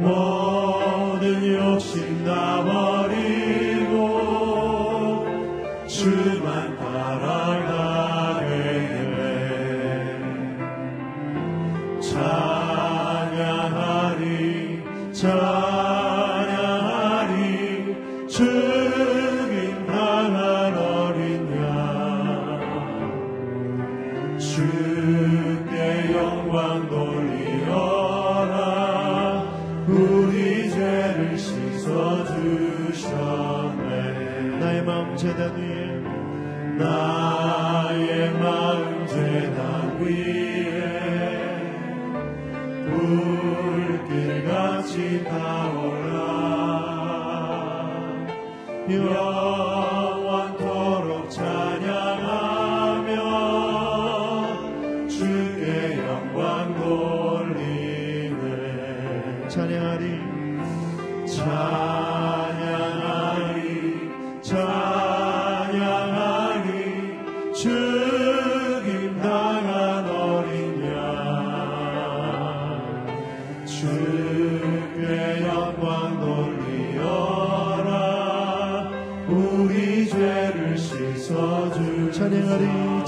모든 0.00 1.54
욕심 1.54 2.24
다 2.24 2.64
버리고 2.64 3.96
주만 5.86 6.76
따라가 6.78 7.77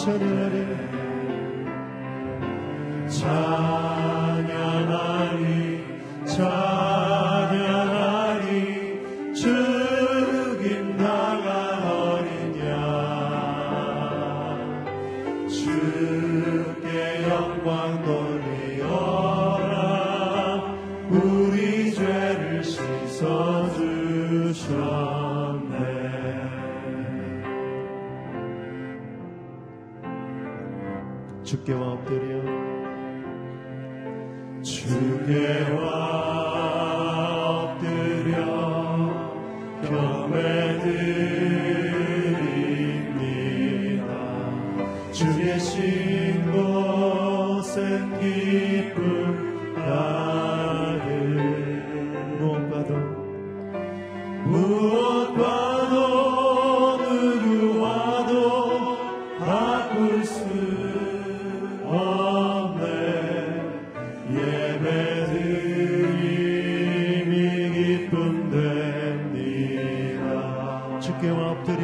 alternative. 0.09 0.70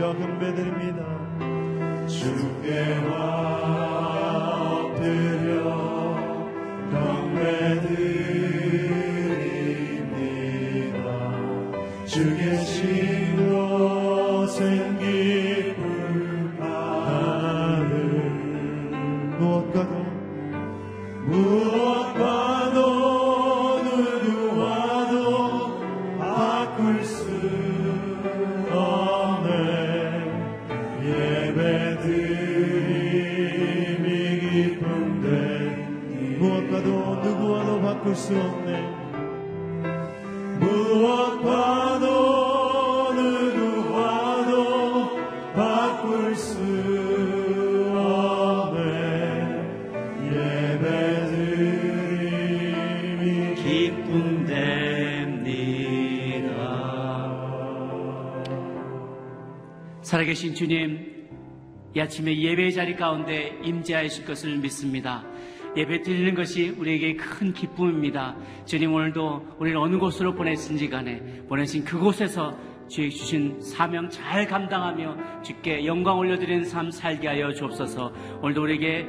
주여 0.07 0.13
경배드립니다. 0.15 1.05
주께 2.07 2.97
와 3.09 3.76
아침에 62.17 62.35
예배의 62.35 62.73
자리 62.73 62.97
가운데 62.97 63.59
임재하실 63.63 64.25
것을 64.25 64.57
믿습니다. 64.57 65.23
예배 65.77 66.01
드리는 66.01 66.35
것이 66.35 66.71
우리에게 66.71 67.15
큰 67.17 67.53
기쁨입니다. 67.53 68.35
주님 68.65 68.95
오늘도 68.95 69.57
우리를 69.59 69.77
어느 69.77 69.99
곳으로 69.99 70.35
보내신지 70.35 70.89
간에 70.89 71.21
보내신 71.47 71.85
그곳에서 71.85 72.57
주의 72.89 73.11
주신 73.11 73.61
사명 73.61 74.09
잘 74.09 74.47
감당하며 74.47 75.43
주께 75.43 75.85
영광 75.85 76.17
올려드리는 76.19 76.65
삶 76.65 76.91
살게 76.91 77.29
하여 77.29 77.53
주옵소서 77.53 78.13
오늘도 78.41 78.63
우리에게 78.63 79.07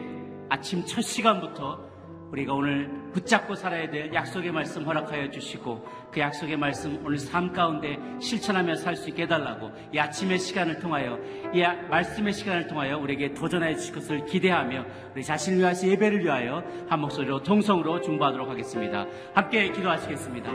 아침 0.50 0.84
첫 0.86 1.02
시간부터 1.02 1.87
우리가 2.32 2.54
오늘 2.54 2.90
붙잡고 3.14 3.56
살아야 3.56 3.90
될 3.90 4.14
약속의 4.14 4.52
말씀 4.52 4.84
허락하여 4.84 5.30
주시고 5.30 5.86
그 6.12 6.20
약속의 6.20 6.58
말씀 6.58 7.04
오늘 7.06 7.18
삶 7.18 7.54
가운데 7.54 7.98
실천하며 8.20 8.76
살 8.76 8.96
수 8.98 9.10
있게 9.10 9.24
해달라고 9.24 9.72
이 9.94 10.00
아침의 10.00 10.40
시간을 10.40 10.80
통하여 10.80 11.18
이 11.54 11.62
아- 11.64 11.76
말씀의 11.90 12.34
시간을 12.34 12.68
통하여 12.68 12.98
우리에게 12.98 13.34
도전하여 13.34 13.76
주실 13.76 13.96
것을 13.96 14.26
기대하며 14.26 14.86
우리 15.14 15.24
자신을 15.24 15.60
위하여 15.60 15.74
예배를 15.84 16.24
위하여 16.24 16.64
한 16.90 17.00
목소리로 17.00 17.44
통성으로 17.44 18.02
중보하도록 18.02 18.50
하겠습니다. 18.50 19.06
함께 19.34 19.72
기도하시겠습니다. 19.72 20.52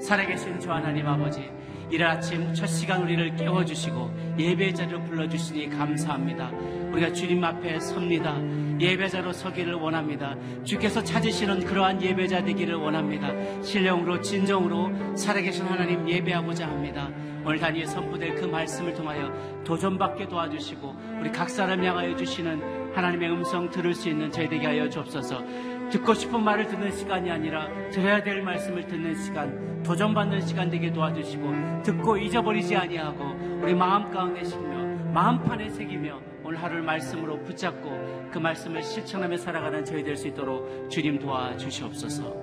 살아계신 0.00 0.60
주 0.60 0.70
하나님 0.70 1.06
아버지 1.06 1.50
이른 1.90 2.06
아침 2.06 2.52
첫 2.54 2.66
시간 2.66 3.02
우리를 3.02 3.36
깨워주시고 3.36 4.36
예배 4.38 4.74
자리로 4.74 5.02
불러주시니 5.04 5.70
감사합니다. 5.70 6.50
우리가 6.92 7.12
주님 7.12 7.42
앞에 7.42 7.80
섭니다. 7.80 8.36
예배자로 8.80 9.32
서기를 9.32 9.74
원합니다. 9.74 10.36
주께서 10.64 11.02
찾으시는 11.02 11.64
그러한 11.64 12.00
예배자 12.00 12.44
되기를 12.44 12.76
원합니다. 12.76 13.32
신령으로 13.62 14.20
진정으로 14.20 15.16
살아계신 15.16 15.66
하나님 15.66 16.08
예배하고자 16.08 16.66
합니다. 16.66 17.10
오늘 17.44 17.58
단위에 17.58 17.86
선포될 17.86 18.34
그 18.34 18.44
말씀을 18.44 18.94
통하여 18.94 19.32
도전받게 19.64 20.28
도와주시고 20.28 21.18
우리 21.20 21.32
각 21.32 21.48
사람 21.48 21.82
향하여 21.82 22.14
주시는 22.14 22.94
하나님의 22.94 23.30
음성 23.30 23.70
들을 23.70 23.94
수 23.94 24.08
있는 24.08 24.30
저희 24.30 24.48
되게 24.48 24.66
하여 24.66 24.88
주옵소서. 24.88 25.42
듣고 25.90 26.14
싶은 26.14 26.42
말을 26.42 26.66
듣는 26.68 26.92
시간이 26.92 27.30
아니라 27.30 27.68
들어야 27.90 28.22
될 28.22 28.42
말씀을 28.42 28.86
듣는 28.86 29.14
시간, 29.16 29.82
도전받는 29.82 30.42
시간 30.42 30.68
되게 30.70 30.92
도와주시고 30.92 31.82
듣고 31.82 32.16
잊어버리지 32.18 32.76
아니하고 32.76 33.24
우리 33.62 33.74
마음 33.74 34.10
가운데 34.10 34.44
심며 34.44 35.12
마음판에 35.12 35.70
새기며 35.70 36.20
오늘 36.44 36.62
하루를 36.62 36.82
말씀으로 36.82 37.42
붙잡고 37.42 38.28
그 38.30 38.38
말씀을 38.38 38.82
실천하며 38.82 39.38
살아가는 39.38 39.84
저희 39.84 40.04
될 40.04 40.16
수 40.16 40.28
있도록 40.28 40.90
주님 40.90 41.18
도와주시옵소서. 41.18 42.36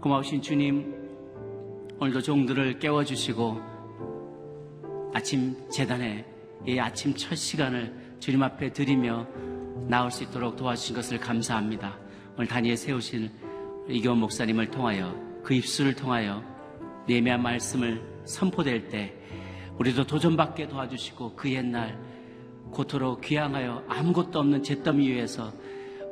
고마우신 0.00 0.40
주님, 0.40 0.94
오늘도 1.98 2.22
종들을 2.22 2.78
깨워주시고 2.78 3.60
아침 5.12 5.56
재단에 5.68 6.24
이 6.66 6.78
아침 6.78 7.14
첫 7.14 7.34
시간을 7.34 7.92
주님 8.18 8.42
앞에 8.42 8.72
드리며 8.72 9.26
나올 9.88 10.10
수 10.10 10.24
있도록 10.24 10.56
도와주신 10.56 10.96
것을 10.96 11.18
감사합니다. 11.18 11.98
오늘 12.40 12.48
단위에 12.48 12.74
세우신 12.74 13.30
이경 13.86 14.18
목사님을 14.18 14.70
통하여 14.70 15.14
그 15.42 15.52
입술을 15.52 15.94
통하여 15.94 16.42
예매한 17.06 17.42
말씀을 17.42 18.02
선포될 18.24 18.88
때 18.88 19.12
우리도 19.76 20.06
도전받게 20.06 20.68
도와주시고 20.68 21.36
그 21.36 21.52
옛날 21.52 22.00
고토로 22.70 23.20
귀향하여 23.20 23.84
아무것도 23.86 24.38
없는 24.38 24.62
잿더미 24.62 25.06
위에서 25.10 25.52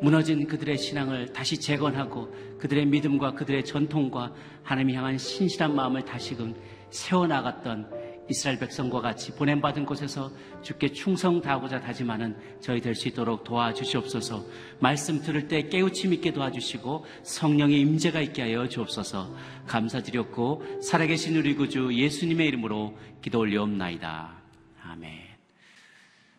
무너진 0.03 0.47
그들의 0.47 0.77
신앙을 0.77 1.33
다시 1.33 1.59
재건하고 1.59 2.31
그들의 2.59 2.85
믿음과 2.85 3.33
그들의 3.33 3.65
전통과 3.65 4.35
하나님 4.63 4.97
향한 4.97 5.17
신실한 5.17 5.75
마음을 5.75 6.05
다시금 6.05 6.55
세워나갔던 6.91 7.89
이스라엘 8.31 8.59
백성과 8.59 9.01
같이 9.01 9.35
보냄받은 9.35 9.87
곳에서 9.87 10.31
주께 10.63 10.93
충성 10.93 11.41
다하고자 11.41 11.81
다짐하는 11.81 12.37
저희 12.61 12.81
될 12.81 12.95
수 12.95 13.09
있도록 13.09 13.45
도와주시옵소서. 13.45 14.45
말씀 14.81 15.23
들을 15.23 15.47
때 15.47 15.69
깨우침 15.69 16.13
있게 16.15 16.33
도와주시고 16.33 17.07
성령의 17.23 17.81
임재가 17.81 18.21
있게 18.21 18.43
하여 18.43 18.69
주옵소서. 18.69 19.35
감사드렸고 19.67 20.81
살아계신 20.83 21.37
우리 21.37 21.55
구주 21.55 21.95
예수님의 21.95 22.49
이름으로 22.49 22.99
기도 23.23 23.39
올려옵나이다. 23.39 24.37
아멘. 24.83 25.19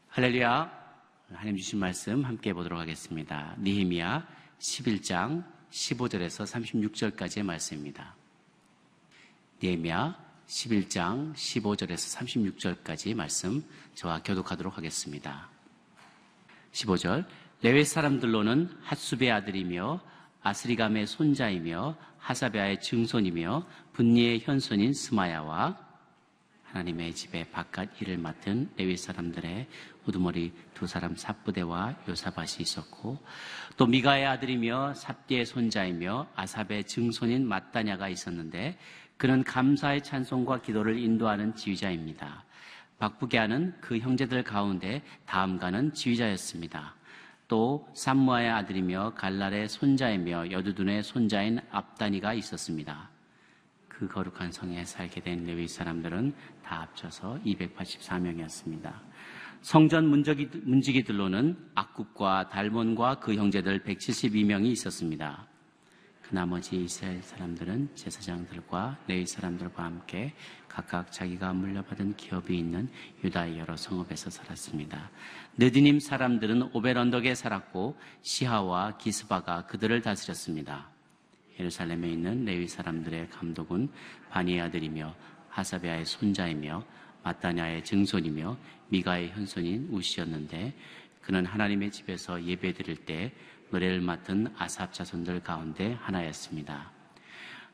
할렐루야. 0.09 0.79
하나님 1.31 1.57
주신 1.57 1.79
말씀 1.79 2.25
함께 2.25 2.53
보도록 2.53 2.79
하겠습니다. 2.79 3.55
니히미야 3.59 4.27
11장 4.59 5.45
15절에서 5.71 6.45
36절까지의 6.45 7.43
말씀입니다. 7.43 8.15
니히미야 9.63 10.28
11장 10.49 11.35
15절에서 11.35 12.17
36절까지 12.83 13.13
말씀 13.13 13.63
저와 13.93 14.23
교독하도록 14.23 14.75
하겠습니다. 14.75 15.47
15절 16.71 17.25
레위 17.61 17.85
사람들로는 17.85 18.75
핫수베의 18.81 19.31
아들이며 19.31 20.01
아스리감의 20.41 21.05
손자이며 21.05 21.95
하사베아의 22.17 22.81
증손이며 22.81 23.63
분니의 23.93 24.39
현손인 24.39 24.93
스마야와 24.93 25.77
하나님의 26.63 27.13
집에 27.13 27.49
바깥 27.51 28.01
일을 28.01 28.17
맡은 28.17 28.69
레위 28.75 28.97
사람들의 28.97 29.67
우두머리 30.05 30.51
두 30.73 30.87
사람 30.87 31.15
삽부대와 31.15 31.95
요사밭이 32.07 32.61
있었고 32.61 33.19
또 33.77 33.85
미가의 33.85 34.25
아들이며 34.25 34.93
삽디의 34.95 35.45
손자이며 35.45 36.27
아삽의 36.35 36.85
증손인 36.85 37.47
마따냐가 37.47 38.09
있었는데 38.09 38.77
그는 39.19 39.43
감사의 39.43 40.01
찬송과 40.01 40.61
기도를 40.61 40.97
인도하는 40.97 41.53
지휘자입니다. 41.53 42.45
하는 43.33 43.73
그 43.81 43.97
형제들 43.97 44.43
가운데 44.45 45.03
다음가는 45.25 45.93
지휘자였습니다. 45.93 46.95
또 47.49 47.85
삼무아의 47.95 48.49
아들이며 48.49 49.15
갈랄의 49.15 49.67
손자이며 49.67 50.51
여두둔의 50.51 51.03
손자인 51.03 51.59
압다니가 51.69 52.33
있었습니다. 52.35 53.09
그 53.89 54.07
거룩한 54.07 54.53
성에 54.53 54.85
살게 54.85 55.19
된 55.19 55.43
레위 55.43 55.67
사람들은 55.67 56.33
다 56.63 56.83
합쳐서 56.83 57.41
284명이었습니다. 57.45 58.93
성전 59.59 60.07
문지기, 60.07 60.49
문지기들로는 60.63 61.57
악국과 61.75 62.47
달몬과 62.47 63.19
그 63.19 63.35
형제들 63.35 63.83
172명이 63.83 64.67
있었습니다. 64.67 65.48
그 66.29 66.35
나머지 66.35 66.83
이스라엘 66.83 67.23
사람들은 67.23 67.89
제사장들과 67.95 68.99
레위 69.07 69.25
사람들과 69.25 69.83
함께 69.83 70.35
각각 70.67 71.11
자기가 71.11 71.53
물려받은 71.53 72.17
기업이 72.17 72.55
있는 72.55 72.87
유다의 73.23 73.57
여러 73.57 73.75
성읍에서 73.75 74.29
살았습니다. 74.29 75.09
느디님 75.57 75.99
사람들은 75.99 76.69
오벨 76.73 76.99
언덕에 76.99 77.33
살았고 77.33 77.97
시하와 78.21 78.97
기스바가 78.97 79.65
그들을 79.65 79.99
다스렸습니다. 80.03 80.91
예루살렘에 81.59 82.11
있는 82.11 82.45
레위 82.45 82.67
사람들의 82.67 83.31
감독은 83.31 83.89
바니의 84.29 84.61
아들이며 84.61 85.15
하사베아의 85.49 86.05
손자이며 86.05 86.85
마따냐의 87.23 87.83
증손이며 87.83 88.55
미가의 88.89 89.29
현손인 89.29 89.87
우시였는데 89.89 90.75
그는 91.21 91.47
하나님의 91.47 91.89
집에서 91.89 92.43
예배 92.43 92.73
드릴 92.73 92.97
때 92.97 93.31
노래를 93.71 94.01
맡은 94.01 94.53
아삽 94.57 94.93
자손들 94.93 95.41
가운데 95.41 95.97
하나였습니다. 96.01 96.91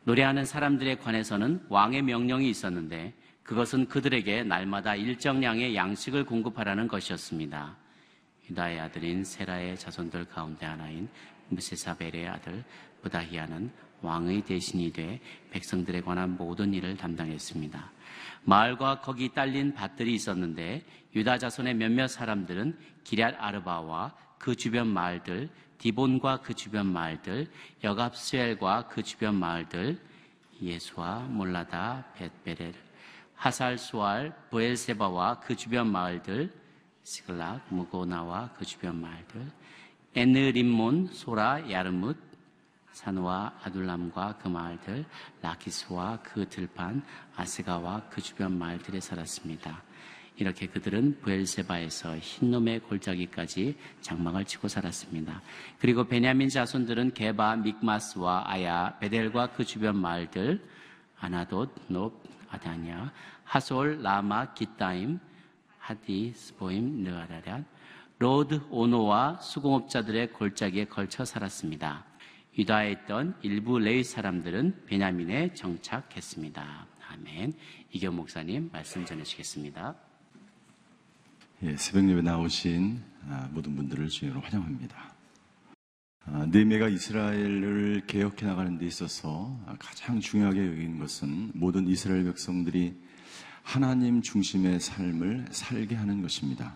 노래하는 0.03 0.45
사람들에 0.45 0.97
관해서는 0.97 1.65
왕의 1.69 2.03
명령이 2.03 2.49
있었는데 2.49 3.13
그것은 3.43 3.87
그들에게 3.87 4.43
날마다 4.43 4.95
일정량의 4.95 5.75
양식을 5.75 6.25
공급하라는 6.25 6.87
것이었습니다. 6.87 7.75
유다의 8.49 8.79
아들인 8.79 9.23
세라의 9.23 9.77
자손들 9.77 10.25
가운데 10.25 10.65
하나인 10.65 11.09
무세사벨의 11.49 12.27
아들 12.27 12.63
부다히아는 13.01 13.71
왕의 14.01 14.43
대신이 14.43 14.91
돼 14.93 15.19
백성들에 15.51 16.01
관한 16.01 16.35
모든 16.35 16.73
일을 16.73 16.97
담당했습니다. 16.97 17.91
마을과 18.43 18.99
거기 18.99 19.33
딸린 19.33 19.73
밭들이 19.73 20.13
있었는데 20.13 20.83
유다 21.15 21.37
자손의 21.39 21.75
몇몇 21.75 22.07
사람들은 22.07 22.77
기럇 23.03 23.35
아르바와 23.39 24.15
그 24.37 24.55
주변 24.55 24.87
마을들, 24.87 25.49
디본과 25.77 26.41
그 26.41 26.53
주변 26.53 26.87
마을들, 26.87 27.47
여갑스엘과 27.83 28.87
그 28.87 29.03
주변 29.03 29.35
마을들, 29.35 29.99
예수와 30.61 31.19
몰라다, 31.29 32.05
벳베렐, 32.15 32.73
하살수알, 33.35 34.33
부엘세바와 34.49 35.41
그 35.41 35.55
주변 35.55 35.91
마을들, 35.91 36.51
시글락, 37.03 37.61
무고나와 37.69 38.51
그 38.57 38.65
주변 38.65 38.99
마을들, 38.99 39.51
에느림몬, 40.15 41.07
소라, 41.07 41.69
야르뭇, 41.69 42.17
산과 42.93 43.59
아둘람과 43.63 44.37
그 44.41 44.47
마을들, 44.47 45.05
라키스와 45.41 46.19
그 46.23 46.47
들판, 46.47 47.03
아스가와 47.35 48.03
그 48.09 48.21
주변 48.21 48.57
마을들에 48.57 49.01
살았습니다. 49.01 49.83
이렇게 50.37 50.67
그들은 50.67 51.19
부엘세바에서 51.21 52.17
흰놈의 52.17 52.81
골짜기까지 52.81 53.75
장막을 54.01 54.45
치고 54.45 54.67
살았습니다. 54.67 55.41
그리고 55.79 56.03
베냐민 56.05 56.49
자손들은 56.49 57.13
게바, 57.13 57.57
믹마스와 57.57 58.43
아야, 58.45 58.97
베델과 58.99 59.53
그 59.53 59.63
주변 59.63 59.97
마을들, 59.97 60.61
아나돗, 61.19 61.69
높, 61.87 62.21
아나냐, 62.49 63.13
하솔, 63.43 64.01
라마, 64.01 64.53
깃다임, 64.53 65.19
하딧, 65.79 66.33
스보임, 66.35 67.03
느아라랴, 67.03 67.63
로드, 68.17 68.61
오노와 68.69 69.39
수공업자들의 69.41 70.33
골짜기에 70.33 70.85
걸쳐 70.85 71.25
살았습니다. 71.25 72.05
유다에 72.57 72.91
있던 72.91 73.35
일부 73.41 73.79
레위 73.79 74.03
사람들은 74.03 74.85
베냐민에 74.85 75.53
정착했습니다. 75.53 76.87
아멘. 77.09 77.53
이기원 77.91 78.15
목사님 78.15 78.69
말씀 78.71 79.05
전해주시겠습니다. 79.05 79.95
예, 81.63 81.77
새벽 81.77 82.09
예배 82.09 82.21
나오신 82.21 83.01
아, 83.29 83.47
모든 83.53 83.77
분들을 83.77 84.09
주님으로 84.09 84.41
환영합니다. 84.41 85.15
아, 86.25 86.45
느헤미야가 86.47 86.89
이스라엘을 86.89 88.03
개혁해 88.07 88.45
나가는 88.45 88.77
데 88.77 88.85
있어서 88.85 89.57
가장 89.79 90.19
중요하게 90.19 90.67
여기는 90.67 90.99
것은 90.99 91.51
모든 91.53 91.87
이스라엘 91.87 92.25
백성들이 92.25 92.93
하나님 93.63 94.21
중심의 94.21 94.81
삶을 94.81 95.45
살게 95.51 95.95
하는 95.95 96.21
것입니다. 96.21 96.75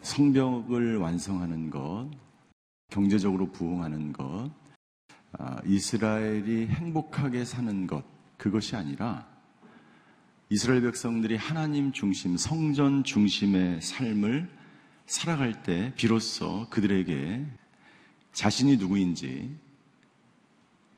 성벽을 0.00 0.98
완성하는 0.98 1.70
것, 1.70 2.08
경제적으로 2.88 3.50
부흥하는 3.50 4.12
것, 4.12 4.48
아, 5.32 5.60
이스라엘이 5.66 6.68
행복하게 6.68 7.44
사는 7.44 7.86
것, 7.88 8.04
그것이 8.36 8.76
아니라 8.76 9.26
이스라엘 10.50 10.80
백성들이 10.80 11.36
하나님 11.36 11.92
중심, 11.92 12.38
성전 12.38 13.04
중심의 13.04 13.82
삶을 13.82 14.48
살아갈 15.04 15.62
때 15.62 15.92
비로소 15.94 16.66
그들에게 16.70 17.44
자신이 18.32 18.78
누구인지, 18.78 19.54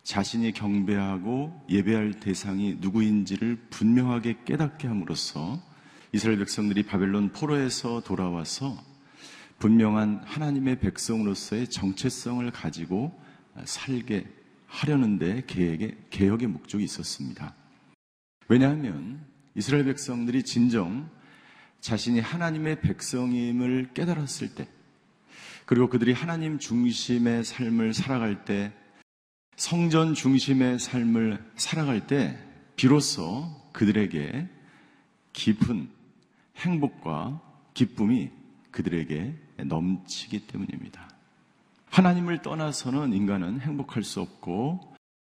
자신이 0.05 0.53
경배하고 0.53 1.65
예배할 1.69 2.21
대상이 2.21 2.77
누구인지를 2.79 3.57
분명하게 3.71 4.39
깨닫게 4.45 4.87
함으로써 4.87 5.61
이스라엘 6.13 6.39
백성들이 6.39 6.85
바벨론 6.85 7.33
포로에서 7.33 8.03
돌아와서 8.03 8.81
분명한 9.59 10.23
하나님의 10.27 10.79
백성으로서의 10.79 11.67
정체성을 11.67 12.49
가지고 12.53 13.21
살게 13.65 14.29
하려는데 14.69 15.43
계획의, 15.49 15.97
개혁의 16.11 16.47
목적이 16.47 16.85
있었습니다. 16.85 17.53
왜냐하면 18.47 19.30
이스라엘 19.61 19.85
백성들이 19.85 20.43
진정 20.43 21.11
자신이 21.81 22.19
하나님의 22.19 22.81
백성임을 22.81 23.91
깨달았을 23.93 24.55
때, 24.55 24.67
그리고 25.67 25.91
그들이 25.91 26.15
하나님 26.15 26.59
중심의 26.59 27.45
삶을 27.45 27.93
살아갈 27.93 28.47
때, 28.47 28.73
성전 29.57 30.15
중심의 30.15 30.79
삶을 30.79 31.45
살아갈 31.57 32.07
때, 32.07 32.39
비로소 32.75 33.55
그들에게 33.75 34.49
깊은 35.35 35.91
행복과 36.57 37.43
기쁨이 37.75 38.31
그들에게 38.71 39.35
넘치기 39.67 40.47
때문입니다. 40.47 41.07
하나님을 41.91 42.41
떠나서는 42.41 43.13
인간은 43.13 43.61
행복할 43.61 44.05
수 44.05 44.23
없고 44.23 44.90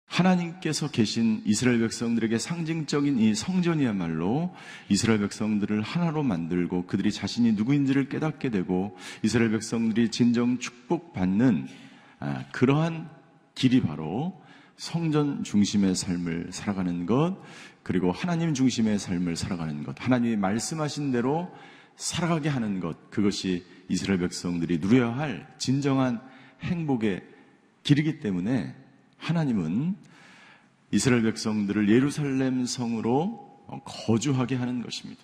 하나님께서 0.08 0.90
계신 0.90 1.42
이스라엘 1.46 1.80
백성들에게 1.80 2.38
상징적인 2.38 3.20
이 3.20 3.36
성전이야말로 3.36 4.56
이스라엘 4.90 5.20
백성들을 5.20 5.82
하나로 5.82 6.24
만들고 6.24 6.88
그들이 6.88 7.12
자신이 7.12 7.54
누구인지를 7.54 8.10
깨닫게 8.10 8.50
되고 8.50 8.98
이스라엘 9.22 9.52
백성들이 9.52 10.10
진정 10.10 10.60
축복받는 10.60 11.68
아, 12.20 12.46
그러한 12.52 13.10
길이 13.54 13.82
바로 13.82 14.42
성전 14.78 15.44
중심의 15.44 15.96
삶을 15.96 16.50
살아가는 16.52 17.06
것, 17.06 17.38
그리고 17.84 18.12
하나님 18.12 18.54
중심의 18.54 19.00
삶을 19.00 19.36
살아가는 19.36 19.84
것, 19.84 19.96
하나님이 20.00 20.38
말씀하신 20.38 21.12
대로 21.12 21.52
살아가게 21.96 22.50
하는 22.50 22.80
것, 22.80 23.10
그것이 23.10 23.66
이스라엘 23.90 24.20
백성들이 24.20 24.78
누려야 24.80 25.16
할 25.16 25.48
진정한 25.58 26.22
행복의 26.62 27.24
길이기 27.84 28.20
때문에 28.20 28.76
하나님은 29.18 29.96
이스라엘 30.92 31.24
백성들을 31.24 31.90
예루살렘 31.90 32.66
성으로 32.66 33.48
거주하게 33.86 34.56
하는 34.56 34.82
것입니다. 34.82 35.22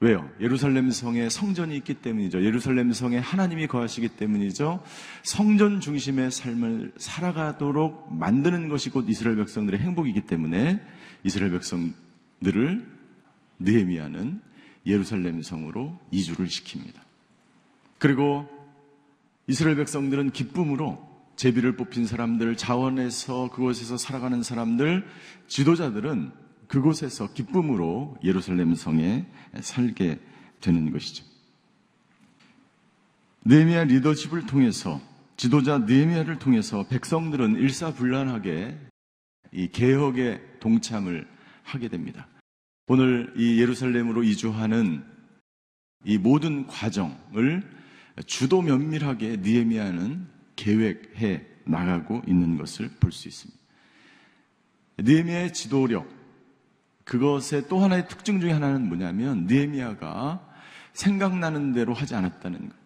왜요? 0.00 0.28
예루살렘 0.40 0.90
성에 0.90 1.28
성전이 1.28 1.76
있기 1.76 1.94
때문이죠. 1.94 2.44
예루살렘 2.44 2.92
성에 2.92 3.18
하나님이 3.18 3.68
거하시기 3.68 4.08
때문이죠. 4.08 4.82
성전 5.22 5.80
중심의 5.80 6.32
삶을 6.32 6.94
살아가도록 6.96 8.12
만드는 8.12 8.68
것이 8.68 8.90
곧 8.90 9.08
이스라엘 9.08 9.36
백성들의 9.36 9.78
행복이기 9.78 10.22
때문에 10.22 10.84
이스라엘 11.22 11.52
백성들을 11.52 12.84
느헤미야는 13.60 14.40
예루살렘 14.86 15.40
성으로 15.40 15.96
이주를 16.10 16.46
시킵니다. 16.46 16.96
그리고 17.98 18.48
이스라엘 19.46 19.76
백성들은 19.76 20.32
기쁨으로 20.32 21.11
제비를 21.42 21.74
뽑힌 21.74 22.06
사람들, 22.06 22.56
자원에서 22.56 23.50
그곳에서 23.50 23.96
살아가는 23.96 24.44
사람들, 24.44 25.04
지도자들은 25.48 26.30
그곳에서 26.68 27.32
기쁨으로 27.32 28.16
예루살렘 28.22 28.76
성에 28.76 29.26
살게 29.60 30.20
되는 30.60 30.92
것이죠. 30.92 31.24
느헤미야 33.44 33.84
리더십을 33.84 34.46
통해서 34.46 35.00
지도자 35.36 35.78
느헤미야를 35.78 36.38
통해서 36.38 36.86
백성들은 36.86 37.56
일사불란하게 37.56 38.78
이 39.50 39.66
개혁에 39.66 40.40
동참을 40.60 41.26
하게 41.64 41.88
됩니다. 41.88 42.28
오늘 42.86 43.34
이 43.36 43.60
예루살렘으로 43.60 44.22
이주하는 44.22 45.04
이 46.04 46.18
모든 46.18 46.68
과정을 46.68 47.68
주도 48.26 48.62
면밀하게 48.62 49.38
느헤미야는 49.38 50.31
계획해 50.56 51.46
나가고 51.64 52.22
있는 52.26 52.56
것을 52.56 52.90
볼 53.00 53.12
수 53.12 53.28
있습니다. 53.28 53.60
느헤미야의 54.98 55.52
지도력 55.52 56.08
그것의 57.04 57.68
또 57.68 57.80
하나의 57.80 58.08
특징 58.08 58.40
중에 58.40 58.52
하나는 58.52 58.88
뭐냐면 58.88 59.46
느헤미야가 59.46 60.48
생각나는 60.92 61.72
대로 61.72 61.94
하지 61.94 62.14
않았다는 62.14 62.68
것. 62.68 62.76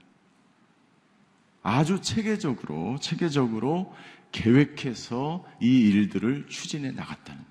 아주 1.62 2.00
체계적으로 2.00 2.96
체계적으로 3.00 3.92
계획해서 4.32 5.44
이 5.60 5.88
일들을 5.88 6.46
추진해 6.48 6.92
나갔다는 6.92 7.42
것. 7.42 7.48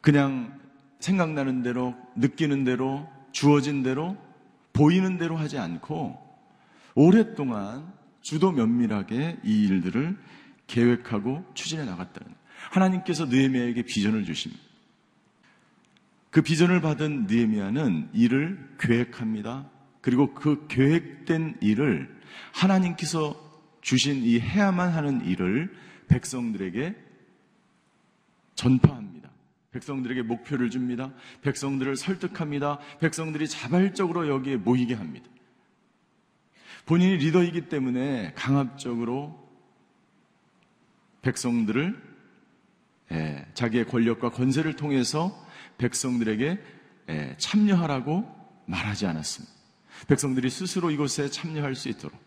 그냥 0.00 0.58
생각나는 1.00 1.62
대로 1.62 1.94
느끼는 2.16 2.64
대로 2.64 3.08
주어진 3.32 3.82
대로 3.82 4.16
보이는 4.72 5.18
대로 5.18 5.36
하지 5.36 5.58
않고 5.58 6.18
오랫동안 6.94 7.92
주도 8.22 8.52
면밀하게 8.52 9.38
이 9.44 9.66
일들을 9.66 10.16
계획하고 10.66 11.44
추진해 11.54 11.84
나갔다는 11.84 12.34
하나님께서 12.70 13.26
느헤미야에게 13.26 13.82
비전을 13.82 14.24
주십니다. 14.24 14.62
그 16.30 16.42
비전을 16.42 16.80
받은 16.80 17.26
느헤미야는 17.26 18.10
일을 18.12 18.76
계획합니다. 18.78 19.68
그리고 20.00 20.32
그 20.34 20.66
계획된 20.68 21.58
일을 21.60 22.20
하나님께서 22.52 23.48
주신 23.80 24.22
이 24.22 24.38
해야만 24.38 24.90
하는 24.90 25.26
일을 25.26 25.74
백성들에게 26.08 26.94
전파합니다. 28.54 29.30
백성들에게 29.72 30.22
목표를 30.22 30.70
줍니다. 30.70 31.12
백성들을 31.42 31.96
설득합니다. 31.96 32.78
백성들이 33.00 33.48
자발적으로 33.48 34.28
여기에 34.28 34.56
모이게 34.56 34.94
합니다. 34.94 35.28
본인이 36.86 37.16
리더이기 37.16 37.68
때문에 37.68 38.32
강압적으로 38.34 39.38
백성들을 41.22 42.10
예, 43.12 43.46
자기의 43.54 43.86
권력과 43.86 44.30
권세를 44.30 44.76
통해서 44.76 45.36
백성들에게 45.78 46.58
예, 47.10 47.34
참여하라고 47.38 48.24
말하지 48.66 49.06
않았습니다. 49.06 49.52
백성들이 50.08 50.48
스스로 50.48 50.90
이곳에 50.90 51.28
참여할 51.28 51.74
수 51.74 51.88
있도록 51.88 52.18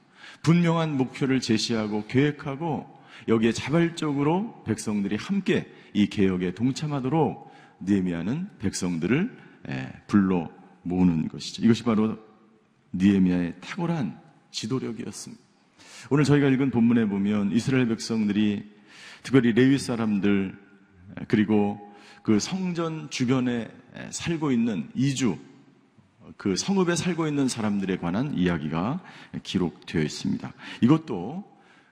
분명한 0.41 0.97
목표를 0.97 1.39
제시하고 1.39 2.05
계획하고 2.07 2.87
여기에 3.27 3.53
자발적으로 3.53 4.63
백성들이 4.65 5.15
함께 5.15 5.71
이 5.93 6.07
개혁에 6.07 6.53
동참하도록 6.53 7.51
니에미아는 7.81 8.49
백성들을 8.59 9.37
예, 9.69 9.93
불러 10.07 10.49
모으는 10.81 11.29
것이죠. 11.29 11.63
이것이 11.63 11.83
바로 11.83 12.17
니에미아의 12.93 13.55
탁월한 13.61 14.22
지도력이었습니다. 14.53 15.43
오늘 16.09 16.23
저희가 16.23 16.47
읽은 16.47 16.69
본문에 16.71 17.05
보면 17.05 17.51
이스라엘 17.51 17.87
백성들이 17.87 18.63
특별히 19.23 19.51
레위 19.53 19.77
사람들 19.77 20.57
그리고 21.27 21.79
그 22.21 22.39
성전 22.39 23.09
주변에 23.09 23.69
살고 24.11 24.51
있는 24.51 24.89
이주 24.95 25.37
그 26.37 26.55
성읍에 26.55 26.95
살고 26.95 27.27
있는 27.27 27.47
사람들에 27.47 27.97
관한 27.97 28.37
이야기가 28.37 29.03
기록되어 29.43 30.01
있습니다. 30.01 30.53
이것도 30.81 31.43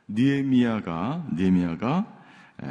니에미아가 0.09 1.27
니에미아가 1.35 2.17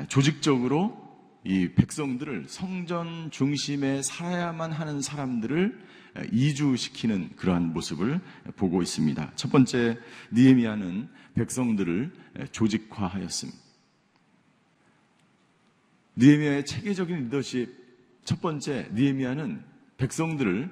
조직적으로 0.09 0.99
이 1.45 1.71
백성들을 1.75 2.47
성전 2.49 3.31
중심에 3.31 4.03
살아야만 4.03 4.73
하는 4.73 5.01
사람들을 5.01 5.90
이주시키는 6.33 7.37
그러한 7.37 7.73
모습을 7.73 8.21
보고 8.57 8.83
있습니다. 8.83 9.33
첫 9.37 9.51
번째 9.51 9.99
니에미아는 10.33 11.09
백성들을 11.35 12.13
조직화하였습니다. 12.53 13.59
니에미아의 16.17 16.67
체계적인 16.67 17.25
리더십 17.25 17.75
첫 18.25 18.41
번째 18.41 18.89
니에미아는 18.93 19.63
백성들을 19.97 20.71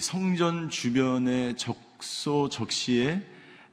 성전 0.00 0.68
주변의 0.68 1.56
적소 1.56 2.48
적시에 2.48 3.26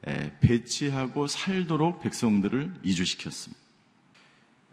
에, 0.06 0.32
배치하고 0.40 1.26
살도록 1.26 2.02
백성들을 2.02 2.72
이주시켰습니다. 2.82 3.60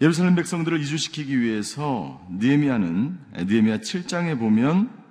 예루살렘 0.02 0.36
백성들을 0.36 0.82
이주시키기 0.82 1.40
위해서 1.40 2.26
느헤미야는 2.30 3.18
느헤미야 3.48 3.78
7장에 3.78 4.38
보면 4.38 5.05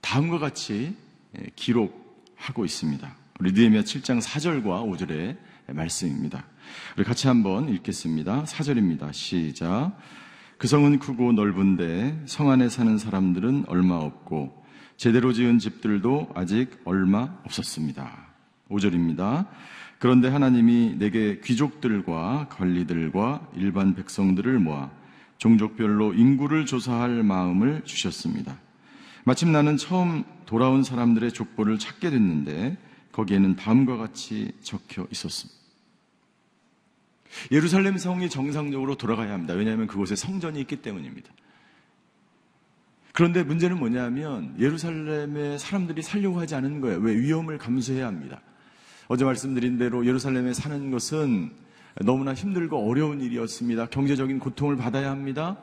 다음과 0.00 0.38
같이 0.38 0.94
에, 1.36 1.46
기록하고 1.56 2.64
있습니다. 2.64 3.16
우리 3.40 3.52
느헤미야 3.52 3.82
7장 3.82 4.20
4절과 4.20 4.64
5절의 4.64 5.36
말씀입니다. 5.74 6.44
우리 6.96 7.04
같이 7.04 7.26
한번 7.26 7.68
읽겠습니다. 7.68 8.44
4절입니다. 8.44 9.12
시작. 9.12 9.96
그 10.58 10.66
성은 10.66 10.98
크고 10.98 11.32
넓은데 11.32 12.20
성 12.26 12.50
안에 12.50 12.68
사는 12.68 12.98
사람들은 12.98 13.64
얼마 13.68 13.94
없고 13.96 14.62
제대로 14.96 15.32
지은 15.32 15.58
집들도 15.58 16.30
아직 16.34 16.80
얼마 16.84 17.34
없었습니다. 17.44 18.26
5절입니다. 18.68 19.46
그런데 19.98 20.28
하나님이 20.28 20.96
내게 20.98 21.40
귀족들과 21.42 22.48
관리들과 22.50 23.48
일반 23.56 23.94
백성들을 23.94 24.58
모아 24.58 24.90
종족별로 25.38 26.12
인구를 26.12 26.66
조사할 26.66 27.22
마음을 27.22 27.82
주셨습니다. 27.84 28.58
마침 29.24 29.52
나는 29.52 29.76
처음 29.76 30.24
돌아온 30.46 30.82
사람들의 30.82 31.32
족보를 31.32 31.78
찾게 31.78 32.10
됐는데 32.10 32.76
거기에는 33.12 33.56
다음과 33.56 33.96
같이 33.96 34.52
적혀 34.62 35.06
있었습니다. 35.10 35.60
예루살렘 37.52 37.96
성이 37.96 38.28
정상적으로 38.28 38.96
돌아가야 38.96 39.32
합니다. 39.32 39.54
왜냐하면 39.54 39.86
그곳에 39.86 40.16
성전이 40.16 40.60
있기 40.60 40.76
때문입니다. 40.76 41.30
그런데 43.12 43.42
문제는 43.42 43.78
뭐냐면 43.78 44.54
예루살렘에 44.58 45.58
사람들이 45.58 46.02
살려고 46.02 46.40
하지 46.40 46.54
않은 46.54 46.80
거예요. 46.80 46.98
왜? 46.98 47.14
위험을 47.14 47.58
감수해야 47.58 48.06
합니다. 48.06 48.40
어제 49.08 49.24
말씀드린 49.24 49.78
대로 49.78 50.06
예루살렘에 50.06 50.52
사는 50.52 50.90
것은 50.90 51.50
너무나 52.04 52.32
힘들고 52.32 52.88
어려운 52.88 53.20
일이었습니다. 53.20 53.86
경제적인 53.86 54.38
고통을 54.38 54.76
받아야 54.76 55.10
합니다. 55.10 55.58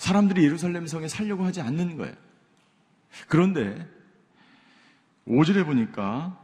사람들이 0.00 0.42
예루살렘 0.42 0.86
성에 0.86 1.08
살려고 1.08 1.44
하지 1.44 1.60
않는 1.60 1.98
거예요. 1.98 2.14
그런데 3.28 3.86
5절에 5.28 5.66
보니까 5.66 6.40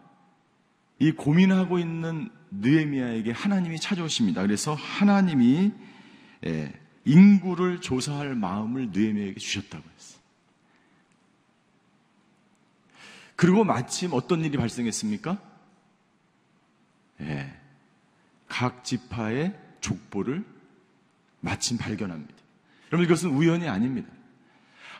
이 0.98 1.12
고민하고 1.12 1.78
있는 1.78 2.30
느에미아에게 2.50 3.32
하나님이 3.32 3.80
찾아오십니다. 3.80 4.42
그래서 4.42 4.74
하나님이 4.74 5.72
예, 6.44 6.80
인구를 7.06 7.80
조사할 7.80 8.34
마음을 8.34 8.90
느에미아에게 8.92 9.40
주셨다고 9.40 9.84
했어요. 9.96 10.20
그리고 13.36 13.64
마침 13.64 14.10
어떤 14.12 14.44
일이 14.44 14.58
발생했습니까? 14.58 15.40
예, 17.22 17.58
각 18.48 18.84
지파의 18.84 19.58
족보를 19.80 20.44
마침 21.40 21.78
발견합니다. 21.78 22.35
여러분 22.92 23.04
이것은 23.04 23.30
우연이 23.30 23.68
아닙니다. 23.68 24.08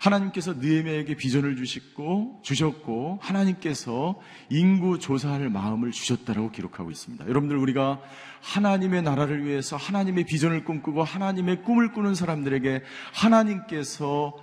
하나님께서 0.00 0.54
느헤미야에게 0.54 1.16
비전을 1.16 1.56
주시고 1.56 2.40
주셨고 2.42 3.18
하나님께서 3.22 4.20
인구 4.50 4.98
조사할 4.98 5.48
마음을 5.48 5.90
주셨다라고 5.90 6.50
기록하고 6.50 6.90
있습니다. 6.90 7.26
여러분들 7.26 7.56
우리가 7.56 8.00
하나님의 8.42 9.02
나라를 9.02 9.44
위해서 9.44 9.76
하나님의 9.76 10.24
비전을 10.24 10.64
꿈꾸고 10.64 11.02
하나님의 11.02 11.62
꿈을 11.62 11.92
꾸는 11.92 12.14
사람들에게 12.14 12.82
하나님께서 13.14 14.34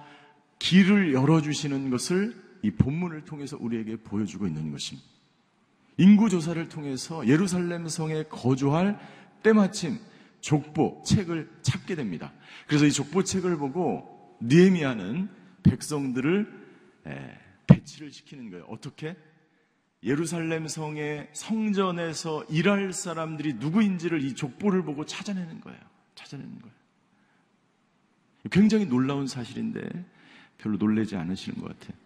길을 0.59 1.13
열어 1.13 1.41
주시는 1.41 1.89
것을 1.89 2.35
이 2.63 2.71
본문을 2.71 3.25
통해서 3.25 3.57
우리에게 3.59 3.97
보여주고 3.97 4.47
있는 4.47 4.71
것입니다. 4.71 5.07
인구 5.97 6.29
조사를 6.29 6.67
통해서 6.69 7.27
예루살렘 7.27 7.87
성에 7.87 8.23
거주할 8.23 8.97
때마침 9.43 9.99
족보 10.43 11.03
책을 11.05 11.49
찾게 11.61 11.95
됩니다. 11.95 12.33
그래서 12.67 12.85
이 12.85 12.91
족보 12.91 13.23
책을 13.23 13.57
보고 13.57 14.37
느헤미야는 14.41 15.29
백성들을 15.63 16.63
배치를 17.65 18.11
시키는 18.11 18.51
거예요. 18.51 18.65
어떻게? 18.65 19.15
예루살렘 20.03 20.67
성의 20.67 21.29
성전에서 21.31 22.43
일할 22.49 22.91
사람들이 22.91 23.53
누구인지를 23.53 24.21
이 24.21 24.35
족보를 24.35 24.83
보고 24.83 25.05
찾아내는 25.05 25.61
거예요. 25.61 25.79
찾아내는 26.15 26.59
거예요. 26.59 26.75
굉장히 28.51 28.85
놀라운 28.85 29.27
사실인데 29.27 29.81
별로 30.57 30.77
놀라지 30.77 31.15
않으시는 31.15 31.61
것 31.61 31.69
같아요. 31.79 31.97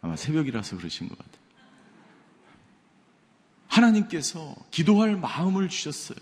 아마 0.00 0.16
새벽이라서 0.16 0.78
그러신 0.78 1.10
것 1.10 1.18
같아요. 1.18 1.33
하나님께서 3.74 4.54
기도할 4.70 5.16
마음을 5.16 5.68
주셨어요. 5.68 6.18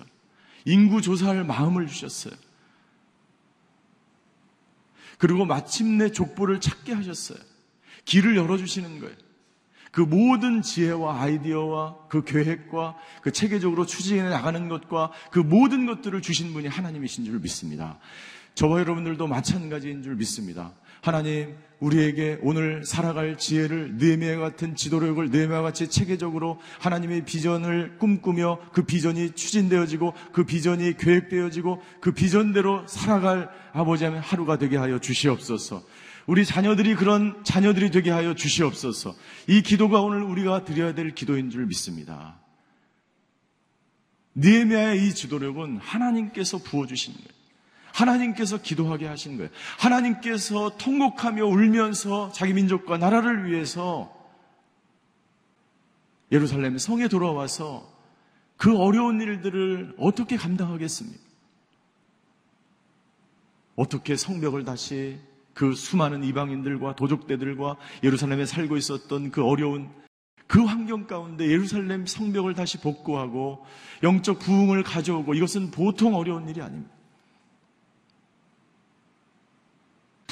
인구 0.64 1.02
조사할 1.02 1.44
마음을 1.44 1.86
주셨어요. 1.86 2.34
그리고 5.18 5.44
마침내 5.44 6.10
족보를 6.10 6.60
찾게 6.60 6.92
하셨어요. 6.92 7.38
길을 8.04 8.36
열어주시는 8.36 9.00
거예요. 9.00 9.14
그 9.92 10.00
모든 10.00 10.62
지혜와 10.62 11.20
아이디어와 11.20 12.08
그 12.08 12.24
계획과 12.24 12.96
그 13.20 13.30
체계적으로 13.30 13.84
추진해 13.84 14.22
나가는 14.22 14.68
것과 14.68 15.12
그 15.30 15.38
모든 15.38 15.84
것들을 15.84 16.22
주신 16.22 16.54
분이 16.54 16.66
하나님이신 16.66 17.26
줄 17.26 17.38
믿습니다. 17.40 17.98
저와 18.54 18.80
여러분들도 18.80 19.26
마찬가지인 19.26 20.02
줄 20.02 20.16
믿습니다. 20.16 20.72
하나님, 21.02 21.56
우리에게 21.80 22.38
오늘 22.42 22.84
살아갈 22.84 23.36
지혜를 23.36 23.96
느헤미야 23.96 24.38
같은 24.38 24.76
지도력을 24.76 25.30
느헤미야 25.30 25.60
같이 25.62 25.90
체계적으로 25.90 26.60
하나님의 26.78 27.24
비전을 27.24 27.98
꿈꾸며 27.98 28.60
그 28.72 28.84
비전이 28.84 29.32
추진되어지고 29.32 30.14
그 30.32 30.44
비전이 30.44 30.96
계획되어지고 30.96 31.82
그 32.00 32.12
비전대로 32.12 32.86
살아갈 32.86 33.50
아버지 33.72 34.04
하면 34.04 34.20
하루가 34.20 34.58
되게 34.58 34.76
하여 34.76 35.00
주시옵소서. 35.00 35.82
우리 36.28 36.46
자녀들이 36.46 36.94
그런 36.94 37.42
자녀들이 37.42 37.90
되게 37.90 38.12
하여 38.12 38.36
주시옵소서. 38.36 39.12
이 39.48 39.62
기도가 39.62 40.00
오늘 40.00 40.22
우리가 40.22 40.64
드려야 40.64 40.94
될 40.94 41.16
기도인 41.16 41.50
줄 41.50 41.66
믿습니다. 41.66 42.38
느헤미야의 44.36 45.04
이 45.04 45.14
지도력은 45.14 45.78
하나님께서 45.78 46.58
부어 46.58 46.86
주신 46.86 47.12
거예요. 47.14 47.41
하나님께서 47.92 48.58
기도하게 48.58 49.06
하신 49.06 49.36
거예요. 49.36 49.50
하나님께서 49.78 50.76
통곡하며 50.78 51.44
울면서 51.44 52.32
자기 52.32 52.54
민족과 52.54 52.98
나라를 52.98 53.50
위해서 53.50 54.12
예루살렘 56.30 56.78
성에 56.78 57.08
돌아와서 57.08 57.90
그 58.56 58.76
어려운 58.78 59.20
일들을 59.20 59.94
어떻게 59.98 60.36
감당하겠습니까? 60.36 61.20
어떻게 63.76 64.16
성벽을 64.16 64.64
다시 64.64 65.18
그 65.54 65.74
수많은 65.74 66.24
이방인들과 66.24 66.96
도적대들과 66.96 67.76
예루살렘에 68.02 68.46
살고 68.46 68.76
있었던 68.76 69.30
그 69.30 69.44
어려운 69.44 69.90
그 70.46 70.62
환경 70.64 71.06
가운데 71.06 71.46
예루살렘 71.46 72.06
성벽을 72.06 72.54
다시 72.54 72.78
복구하고 72.78 73.64
영적 74.02 74.38
부흥을 74.38 74.82
가져오고 74.82 75.34
이것은 75.34 75.70
보통 75.70 76.14
어려운 76.14 76.48
일이 76.48 76.60
아닙니다. 76.60 77.01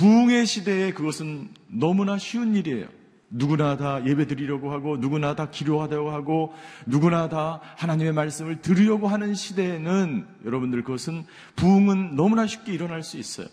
부흥의 0.01 0.47
시대에 0.47 0.93
그것은 0.95 1.51
너무나 1.67 2.17
쉬운 2.17 2.57
일이에요. 2.57 2.87
누구나 3.29 3.77
다 3.77 4.03
예배 4.07 4.29
드리려고 4.29 4.73
하고, 4.73 4.97
누구나 4.97 5.37
다 5.37 5.51
기도하려고 5.51 6.11
하고, 6.11 6.55
누구나 6.87 7.29
다 7.29 7.61
하나님의 7.77 8.15
말씀을 8.15 8.63
들으려고 8.63 9.09
하는 9.09 9.35
시대에는 9.35 10.27
여러분들 10.47 10.85
그것은 10.85 11.27
부흥은 11.57 12.17
너무나 12.17 12.47
쉽게 12.47 12.73
일어날 12.73 13.03
수 13.03 13.19
있어요. 13.19 13.47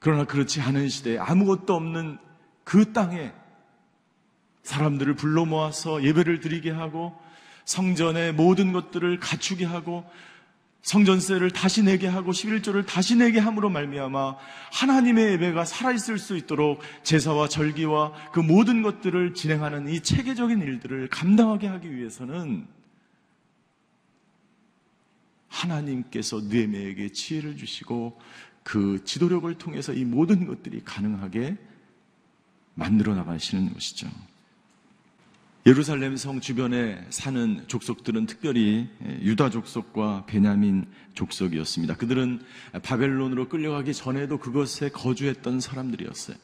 그러나 0.00 0.24
그렇지 0.24 0.60
않은 0.60 0.88
시대에 0.88 1.18
아무것도 1.18 1.72
없는 1.72 2.18
그 2.64 2.92
땅에 2.92 3.30
사람들을 4.64 5.14
불러 5.14 5.44
모아서 5.44 6.02
예배를 6.02 6.40
드리게 6.40 6.72
하고, 6.72 7.16
성전의 7.64 8.32
모든 8.32 8.72
것들을 8.72 9.20
갖추게 9.20 9.66
하고, 9.66 10.04
성전세를 10.82 11.50
다시 11.50 11.82
내게 11.82 12.06
하고 12.06 12.32
11조를 12.32 12.86
다시 12.86 13.14
내게 13.14 13.38
함으로 13.38 13.68
말미암아 13.68 14.36
하나님의 14.72 15.32
예배가 15.32 15.64
살아있을 15.64 16.18
수 16.18 16.36
있도록 16.36 16.80
제사와 17.02 17.48
절기와 17.48 18.12
그 18.32 18.40
모든 18.40 18.82
것들을 18.82 19.34
진행하는 19.34 19.88
이 19.88 20.00
체계적인 20.00 20.60
일들을 20.60 21.08
감당하게 21.08 21.66
하기 21.66 21.94
위해서는 21.94 22.66
하나님께서 25.48 26.40
느헤미야에게 26.42 27.12
지혜를 27.12 27.56
주시고 27.56 28.18
그 28.62 29.02
지도력을 29.04 29.52
통해서 29.54 29.92
이 29.92 30.04
모든 30.04 30.46
것들이 30.46 30.82
가능하게 30.84 31.56
만들어 32.74 33.14
나가시는 33.14 33.74
것이죠. 33.74 34.08
예루살렘 35.66 36.16
성 36.16 36.40
주변에 36.40 37.04
사는 37.10 37.62
족속들은 37.66 38.26
특별히 38.26 38.88
유다 39.22 39.50
족속과 39.50 40.24
베냐민 40.26 40.86
족속이었습니다. 41.14 41.96
그들은 41.96 42.40
바벨론으로 42.82 43.48
끌려가기 43.48 43.92
전에도 43.92 44.38
그것에 44.38 44.88
거주했던 44.88 45.60
사람들이었어요. 45.60 46.36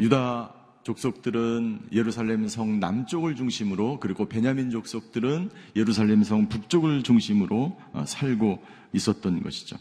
유다 0.00 0.52
족속들은 0.82 1.88
예루살렘 1.92 2.48
성 2.48 2.80
남쪽을 2.80 3.36
중심으로 3.36 4.00
그리고 4.00 4.26
베냐민 4.26 4.70
족속들은 4.70 5.50
예루살렘 5.76 6.24
성 6.24 6.48
북쪽을 6.48 7.02
중심으로 7.02 7.78
어, 7.92 8.04
살고 8.06 8.64
있었던 8.94 9.42
것이죠. 9.42 9.76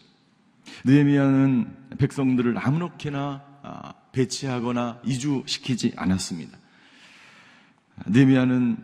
느헤미야는 0.83 1.97
백성들을 1.97 2.57
아무렇게나 2.57 3.41
아, 3.63 3.93
배치하거나 4.11 5.01
이주시키지 5.05 5.93
않았습니다. 5.95 6.57
느헤미야는 8.05 8.77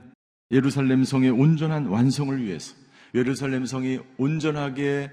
예루살렘 0.52 1.04
성의 1.04 1.30
온전한 1.30 1.86
완성을 1.86 2.44
위해서 2.44 2.76
예루살렘 3.16 3.66
성이 3.66 4.00
온전하게 4.18 5.12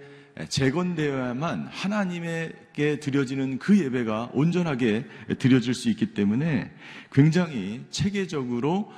재건되어야만 0.49 1.67
하나님에게 1.71 3.01
드려지는 3.01 3.59
그 3.59 3.79
예배가 3.79 4.31
온전하게 4.33 5.07
드려질 5.39 5.75
수 5.75 5.91
있기 5.91 6.15
때문에 6.15 6.71
굉장히 7.13 7.85
체계적으로 7.91 8.91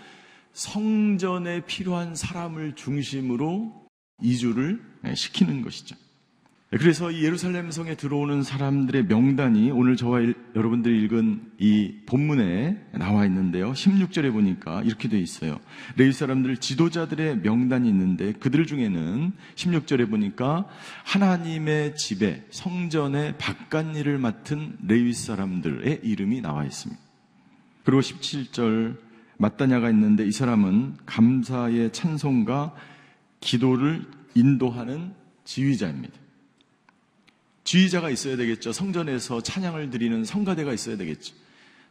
성전에 0.53 1.65
필요한 1.65 2.15
사람을 2.15 2.75
중심으로 2.75 3.87
이주를 4.21 4.81
시키는 5.15 5.63
것이죠. 5.63 5.97
그래서 6.79 7.11
이 7.11 7.23
예루살렘 7.23 7.71
성에 7.71 7.97
들어오는 7.97 8.43
사람들의 8.43 9.05
명단이 9.05 9.71
오늘 9.73 9.95
저와 9.95 10.21
일- 10.21 10.35
여러분들이 10.57 11.03
읽은 11.05 11.53
이 11.59 11.97
본문에 12.07 12.87
나와 12.93 13.27
있는데요. 13.27 13.73
16절에 13.73 14.33
보니까 14.33 14.81
이렇게 14.83 15.11
돼 15.11 15.21
있어요. 15.21 15.61
레위 15.97 16.13
사람들 16.13 16.57
지도자들의 16.57 17.41
명단이 17.43 17.87
있는데 17.91 18.33
그들 18.33 18.65
중에는 18.65 19.33
16절에 19.55 20.09
보니까 20.09 20.67
하나님의 21.05 21.95
집에 21.97 22.47
성전의 22.51 23.37
바깥 23.37 23.95
일을 23.95 24.17
맡은 24.17 24.79
레위 24.87 25.13
사람들의 25.13 26.01
이름이 26.03 26.41
나와 26.41 26.65
있습니다. 26.65 27.03
그리고 27.85 28.01
17절 28.01 28.97
마따냐가 29.37 29.91
있는데 29.91 30.25
이 30.27 30.33
사람은 30.33 30.95
감사의 31.05 31.93
찬송과 31.93 32.75
기도를 33.41 34.07
인도하는 34.35 35.13
지휘자입니다. 35.45 36.22
지휘자가 37.65 38.11
있어야 38.11 38.37
되겠죠. 38.37 38.73
성전에서 38.73 39.43
찬양을 39.43 39.91
드리는 39.91 40.25
성가대가 40.25 40.73
있어야 40.73 40.97
되겠죠. 40.97 41.35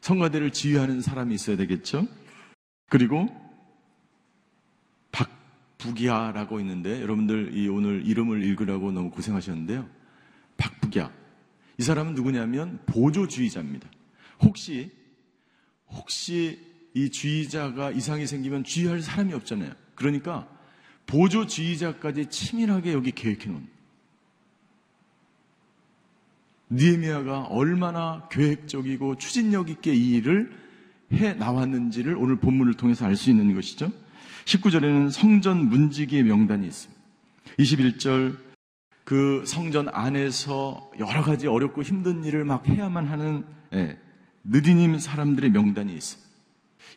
성가대를 0.01 0.51
지휘하는 0.51 1.01
사람이 1.01 1.33
있어야 1.35 1.57
되겠죠. 1.57 2.07
그리고 2.89 3.29
박부기야라고 5.11 6.59
있는데 6.59 7.01
여러분들 7.01 7.55
이 7.55 7.67
오늘 7.67 8.05
이름을 8.05 8.43
읽으라고 8.43 8.91
너무 8.91 9.11
고생하셨는데요. 9.11 9.87
박부기야. 10.57 11.11
이 11.77 11.83
사람은 11.83 12.15
누구냐면 12.15 12.79
보조주의자입니다. 12.85 13.89
혹시 14.41 14.91
혹시 15.87 16.59
이 16.93 17.09
주의자가 17.09 17.91
이상이 17.91 18.27
생기면 18.27 18.63
주의할 18.63 19.01
사람이 19.01 19.33
없잖아요. 19.33 19.73
그러니까 19.95 20.47
보조주의자까지 21.05 22.27
치밀하게 22.27 22.93
여기 22.93 23.11
계획해 23.11 23.45
놓은 23.45 23.67
니에미아가 26.71 27.43
얼마나 27.43 28.27
계획적이고 28.31 29.17
추진력 29.17 29.69
있게 29.69 29.93
이 29.93 30.15
일을 30.15 30.51
해 31.13 31.33
나왔는지를 31.33 32.15
오늘 32.15 32.37
본문을 32.37 32.75
통해서 32.75 33.05
알 33.05 33.15
수 33.15 33.29
있는 33.29 33.53
것이죠. 33.53 33.91
19절에는 34.45 35.11
성전 35.11 35.69
문지기의 35.69 36.23
명단이 36.23 36.65
있습니다. 36.65 37.01
21절 37.59 38.37
그 39.03 39.43
성전 39.45 39.89
안에서 39.89 40.89
여러 40.99 41.21
가지 41.21 41.47
어렵고 41.47 41.83
힘든 41.83 42.23
일을 42.23 42.45
막 42.45 42.67
해야만 42.67 43.07
하는 43.07 43.43
예, 43.73 43.97
느디님 44.45 44.99
사람들의 44.99 45.49
명단이 45.51 45.93
있습니다. 45.93 46.31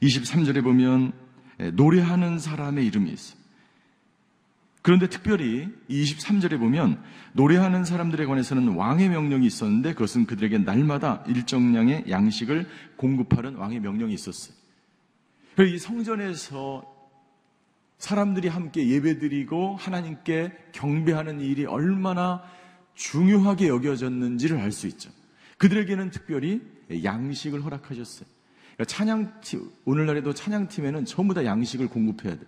23절에 0.03 0.63
보면 0.63 1.13
예, 1.61 1.71
노래하는 1.71 2.39
사람의 2.39 2.87
이름이 2.87 3.11
있어요. 3.11 3.44
그런데 4.85 5.09
특별히 5.09 5.71
23절에 5.89 6.59
보면 6.59 7.03
노래하는 7.33 7.87
사람들에 7.87 8.27
관해서는 8.27 8.75
왕의 8.75 9.09
명령이 9.09 9.47
있었는데 9.47 9.95
그것은 9.95 10.27
그들에게 10.27 10.59
날마다 10.59 11.25
일정량의 11.27 12.05
양식을 12.11 12.69
공급하는 12.97 13.55
왕의 13.55 13.81
명령이 13.81 14.13
있었어요. 14.13 14.55
그래서 15.57 15.75
이 15.75 15.79
성전에서 15.79 16.85
사람들이 17.97 18.49
함께 18.49 18.87
예배드리고 18.87 19.77
하나님께 19.77 20.53
경배하는 20.73 21.41
일이 21.41 21.65
얼마나 21.65 22.43
중요하게 22.95 23.69
여겨졌는지를 23.69 24.59
알 24.59 24.71
수 24.71 24.87
있죠. 24.89 25.09
그들에게는 25.57 26.11
특별히 26.11 26.61
양식을 27.03 27.65
허락하셨어요. 27.65 28.29
그러니까 28.75 28.85
찬양팀, 28.85 29.63
오늘날에도 29.87 30.35
찬양팀에는 30.35 31.07
전부 31.07 31.33
다 31.33 31.43
양식을 31.43 31.89
공급해야 31.89 32.37
돼. 32.37 32.45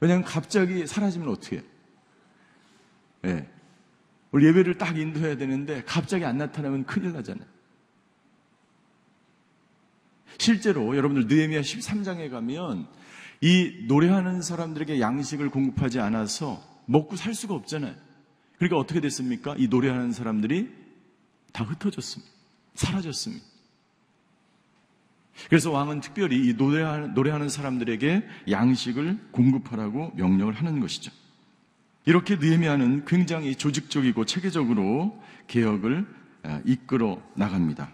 왜냐하면 0.00 0.24
갑자기 0.24 0.86
사라지면 0.86 1.28
어떻게 1.28 1.56
해요? 1.56 1.64
예. 3.26 3.48
우리 4.32 4.46
예배를 4.46 4.78
딱 4.78 4.96
인도해야 4.96 5.36
되는데 5.36 5.82
갑자기 5.84 6.24
안 6.24 6.38
나타나면 6.38 6.86
큰일 6.86 7.12
나잖아요. 7.12 7.46
실제로 10.38 10.96
여러분들 10.96 11.26
느헤미야 11.26 11.60
13장에 11.60 12.30
가면 12.30 12.86
이 13.42 13.84
노래하는 13.88 14.40
사람들에게 14.40 15.00
양식을 15.00 15.50
공급하지 15.50 16.00
않아서 16.00 16.62
먹고 16.86 17.16
살 17.16 17.34
수가 17.34 17.54
없잖아요. 17.54 17.94
그러니까 18.56 18.78
어떻게 18.78 19.00
됐습니까? 19.00 19.54
이 19.58 19.68
노래하는 19.68 20.12
사람들이 20.12 20.70
다 21.52 21.64
흩어졌습니다. 21.64 22.32
사라졌습니다. 22.74 23.49
그래서 25.48 25.70
왕은 25.70 26.00
특별히 26.00 26.48
이 26.48 26.54
노래하는, 26.54 27.48
사람들에게 27.48 28.26
양식을 28.50 29.18
공급하라고 29.30 30.12
명령을 30.16 30.54
하는 30.54 30.80
것이죠. 30.80 31.12
이렇게 32.04 32.36
느헤미야는 32.36 33.04
굉장히 33.04 33.54
조직적이고 33.54 34.24
체계적으로 34.24 35.22
개혁을 35.46 36.06
아, 36.42 36.60
이끌어 36.64 37.22
나갑니다. 37.34 37.90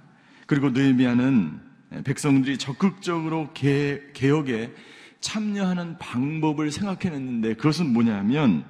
그리고 0.47 0.71
느헤미야는 0.71 1.61
백성들이 2.05 2.59
적극적으로 2.59 3.53
개, 3.53 4.01
개혁에 4.13 4.73
참여하는 5.21 5.99
방법을 5.99 6.71
생각해냈는데 6.71 7.55
그것은 7.55 7.93
뭐냐면 7.93 8.65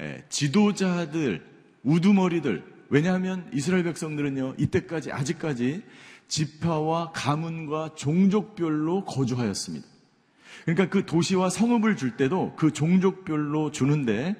에, 0.00 0.24
지도자들, 0.28 1.44
우두머리들 1.82 2.64
왜냐하면 2.90 3.48
이스라엘 3.52 3.84
백성들은요 3.84 4.54
이때까지 4.58 5.12
아직까지 5.12 5.82
지파와 6.28 7.12
가문과 7.12 7.94
종족별로 7.94 9.04
거주하였습니다. 9.04 9.86
그러니까 10.64 10.88
그 10.88 11.06
도시와 11.06 11.50
성읍을 11.50 11.96
줄 11.96 12.16
때도 12.16 12.54
그 12.56 12.72
종족별로 12.72 13.70
주는데 13.70 14.36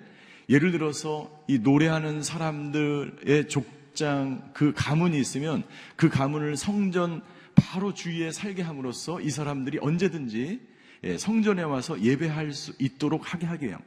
예를 0.49 0.73
들어서 0.73 1.31
이 1.47 1.59
노래하는 1.59 2.23
사람들의 2.23 3.49
족장 3.49 4.51
그 4.53 4.73
가문이 4.75 5.19
있으면 5.19 5.63
그 5.97 6.09
가문을 6.09 6.57
성전 6.57 7.23
바로 7.55 7.93
주위에 7.93 8.31
살게 8.31 8.63
함으로써 8.63 9.21
이 9.21 9.31
사람들이 9.31 9.79
언제든지 9.81 10.61
예, 11.05 11.17
성전에 11.19 11.63
와서 11.63 12.01
예배할 12.01 12.53
수 12.53 12.73
있도록 12.79 13.33
하게 13.33 13.47
하게 13.47 13.69
해요. 13.69 13.79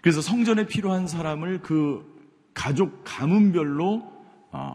그래서 0.00 0.20
성전에 0.20 0.66
필요한 0.66 1.06
사람을 1.06 1.60
그 1.60 2.06
가족 2.54 3.02
가문별로 3.04 4.10
아, 4.52 4.74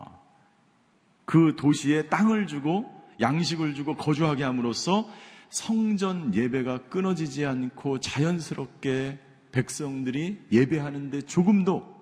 그 1.26 1.56
도시에 1.58 2.08
땅을 2.08 2.48
주고 2.48 2.92
양식을 3.20 3.74
주고 3.76 3.96
거주하게 3.96 4.44
함으로써 4.44 5.10
성전 5.50 6.34
예배가 6.34 6.90
끊어지지 6.90 7.46
않고 7.46 8.00
자연스럽게 8.00 9.20
백성들이 9.52 10.42
예배하는데 10.52 11.22
조금도 11.24 11.96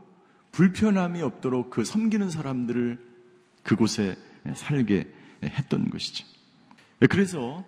불편함이 0.52 1.22
없도록 1.22 1.70
그 1.70 1.84
섬기는 1.84 2.30
사람들을 2.30 3.00
그곳에 3.64 4.16
살게 4.56 5.08
했던 5.44 5.90
것이죠. 5.90 6.26
그래서 7.10 7.64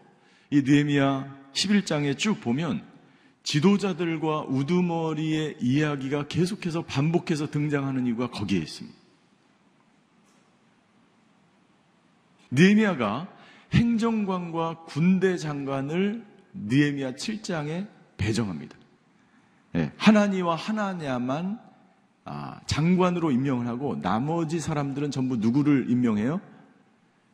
이 0.50 0.62
느헤미야 0.62 1.52
11장에 1.54 2.18
쭉 2.18 2.40
보면 2.42 2.84
지도자들과 3.44 4.46
우두머리의 4.48 5.58
이야기가 5.62 6.28
계속해서 6.28 6.84
반복해서 6.84 7.50
등장하는 7.52 8.08
이유가 8.08 8.30
거기에 8.30 8.60
있습니다. 8.60 9.05
느헤미야가 12.52 13.28
행정관과 13.74 14.84
군대 14.86 15.38
장관을 15.38 16.26
느헤미야 16.54 17.14
7장에 17.14 17.88
배정합니다. 18.18 18.78
예, 19.76 19.92
하나니와 19.98 20.56
하나냐만 20.56 21.60
아, 22.24 22.60
장관으로 22.66 23.32
임명을 23.32 23.68
하고 23.68 24.02
나머지 24.02 24.60
사람들은 24.60 25.12
전부 25.12 25.38
누구를 25.38 25.92
임명해요? 25.92 26.42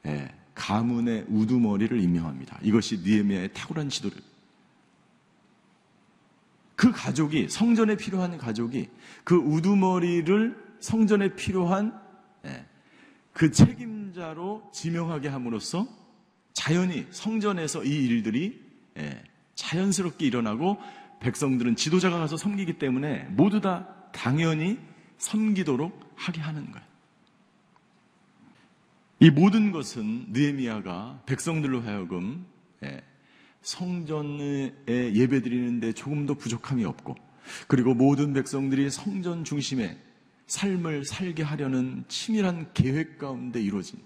예, 0.07 0.33
가문의 0.53 1.25
우두머리를 1.29 1.97
임명합니다. 1.99 2.59
이것이 2.61 2.99
느헤미야의 3.03 3.53
탁월한 3.53 3.89
지도를. 3.89 4.17
그 6.75 6.91
가족이 6.91 7.47
성전에 7.47 7.95
필요한 7.95 8.37
가족이 8.37 8.89
그 9.23 9.35
우두머리를 9.35 10.71
성전에 10.79 11.35
필요한 11.35 11.97
예, 12.45 12.65
그 13.33 13.51
책임 13.51 14.00
자로 14.13 14.69
지명하게 14.73 15.29
함으로써 15.29 15.87
자연히 16.53 17.07
성전에서 17.11 17.83
이 17.83 17.89
일들이 17.89 18.61
예, 18.97 19.23
자연스럽게 19.55 20.25
일어나고 20.25 20.77
백성들은 21.19 21.75
지도자가 21.75 22.19
가서 22.19 22.35
섬기기 22.37 22.73
때문에 22.79 23.25
모두 23.29 23.61
다 23.61 23.87
당연히 24.11 24.79
섬기도록 25.17 26.13
하게 26.15 26.41
하는 26.41 26.71
거예요. 26.71 26.85
이 29.19 29.29
모든 29.29 29.71
것은 29.71 30.27
느헤미야가 30.29 31.23
백성들로 31.25 31.81
하여금 31.81 32.45
예, 32.83 33.01
성전에 33.61 34.73
예배드리는데 34.87 35.93
조금 35.93 36.25
더 36.25 36.33
부족함이 36.33 36.83
없고 36.85 37.15
그리고 37.67 37.93
모든 37.93 38.33
백성들이 38.33 38.89
성전 38.89 39.43
중심의 39.43 39.97
삶을 40.51 41.05
살게 41.05 41.43
하려는 41.43 42.03
치밀한 42.09 42.73
계획 42.73 43.17
가운데 43.17 43.61
이루어진 43.61 43.99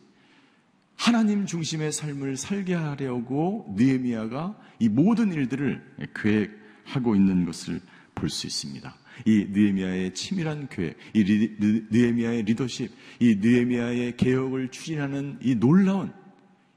하나님 0.96 1.48
중심의 1.48 1.92
삶을 1.92 2.38
살게 2.38 2.76
하려고 2.76 3.74
느헤미야가 3.76 4.56
이 4.80 4.88
모든 4.88 5.34
일들을 5.34 6.12
계획하고 6.14 7.16
있는 7.16 7.46
것을 7.46 7.82
볼 8.14 8.30
수 8.30 8.46
있습니다. 8.46 8.96
이 9.26 9.48
느헤미야의 9.50 10.14
치밀한 10.14 10.70
계획, 10.70 10.98
이 11.14 11.24
리, 11.24 11.58
느헤미야의 11.90 12.44
리더십, 12.44 12.92
이 13.20 13.36
느헤미야의 13.42 14.16
개혁을 14.16 14.70
추진하는 14.70 15.40
이 15.42 15.56
놀라운 15.56 16.14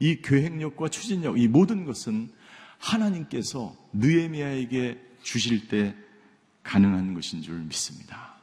이 0.00 0.22
계획력과 0.22 0.88
추진력, 0.88 1.38
이 1.38 1.46
모든 1.46 1.84
것은 1.84 2.30
하나님께서 2.78 3.76
느헤미야에게 3.92 4.98
주실 5.22 5.68
때 5.68 5.94
가능한 6.62 7.12
것인 7.12 7.42
줄 7.42 7.56
믿습니다. 7.60 8.37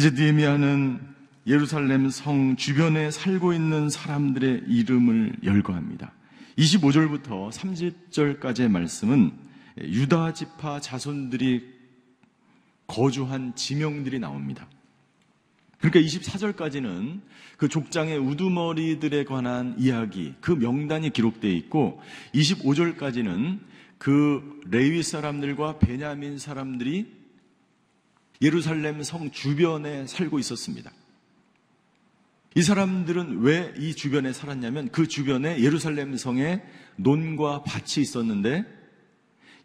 이제 0.00 0.08
느헤미야는 0.08 0.98
예루살렘 1.46 2.08
성 2.08 2.56
주변에 2.56 3.10
살고 3.10 3.52
있는 3.52 3.90
사람들의 3.90 4.62
이름을 4.66 5.36
열거합니다. 5.44 6.14
25절부터 6.56 7.50
30절까지의 7.50 8.70
말씀은 8.70 9.30
유다 9.82 10.32
지파 10.32 10.80
자손들이 10.80 11.68
거주한 12.86 13.54
지명들이 13.54 14.20
나옵니다. 14.20 14.66
그러니까 15.80 16.00
24절까지는 16.00 17.20
그 17.58 17.68
족장의 17.68 18.16
우두머리들에 18.16 19.24
관한 19.24 19.74
이야기, 19.76 20.32
그 20.40 20.52
명단이 20.52 21.10
기록되어 21.10 21.50
있고 21.50 22.00
25절까지는 22.34 23.58
그 23.98 24.62
레위 24.70 25.02
사람들과 25.02 25.78
베냐민 25.78 26.38
사람들이 26.38 27.19
예루살렘 28.42 29.02
성 29.02 29.30
주변에 29.30 30.06
살고 30.06 30.38
있었습니다. 30.38 30.90
이 32.56 32.62
사람들은 32.62 33.42
왜 33.42 33.72
이 33.76 33.94
주변에 33.94 34.32
살았냐면 34.32 34.90
그 34.90 35.06
주변에 35.06 35.60
예루살렘 35.60 36.16
성에 36.16 36.62
논과 36.96 37.62
밭이 37.62 38.02
있었는데 38.02 38.64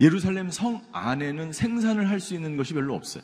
예루살렘 0.01 0.51
성 0.51 0.85
안에는 0.91 1.51
생산을 1.53 2.09
할 2.09 2.19
수 2.19 2.35
있는 2.35 2.57
것이 2.57 2.73
별로 2.73 2.93
없어요. 2.95 3.23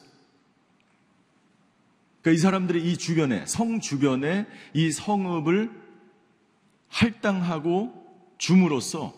그러니까 2.22 2.38
이 2.38 2.42
사람들이 2.42 2.92
이 2.92 2.98
주변에, 2.98 3.46
성 3.46 3.80
주변에 3.80 4.48
이 4.74 4.92
성읍을 4.92 5.72
할당하고 6.88 7.94
줌으로써 8.38 9.14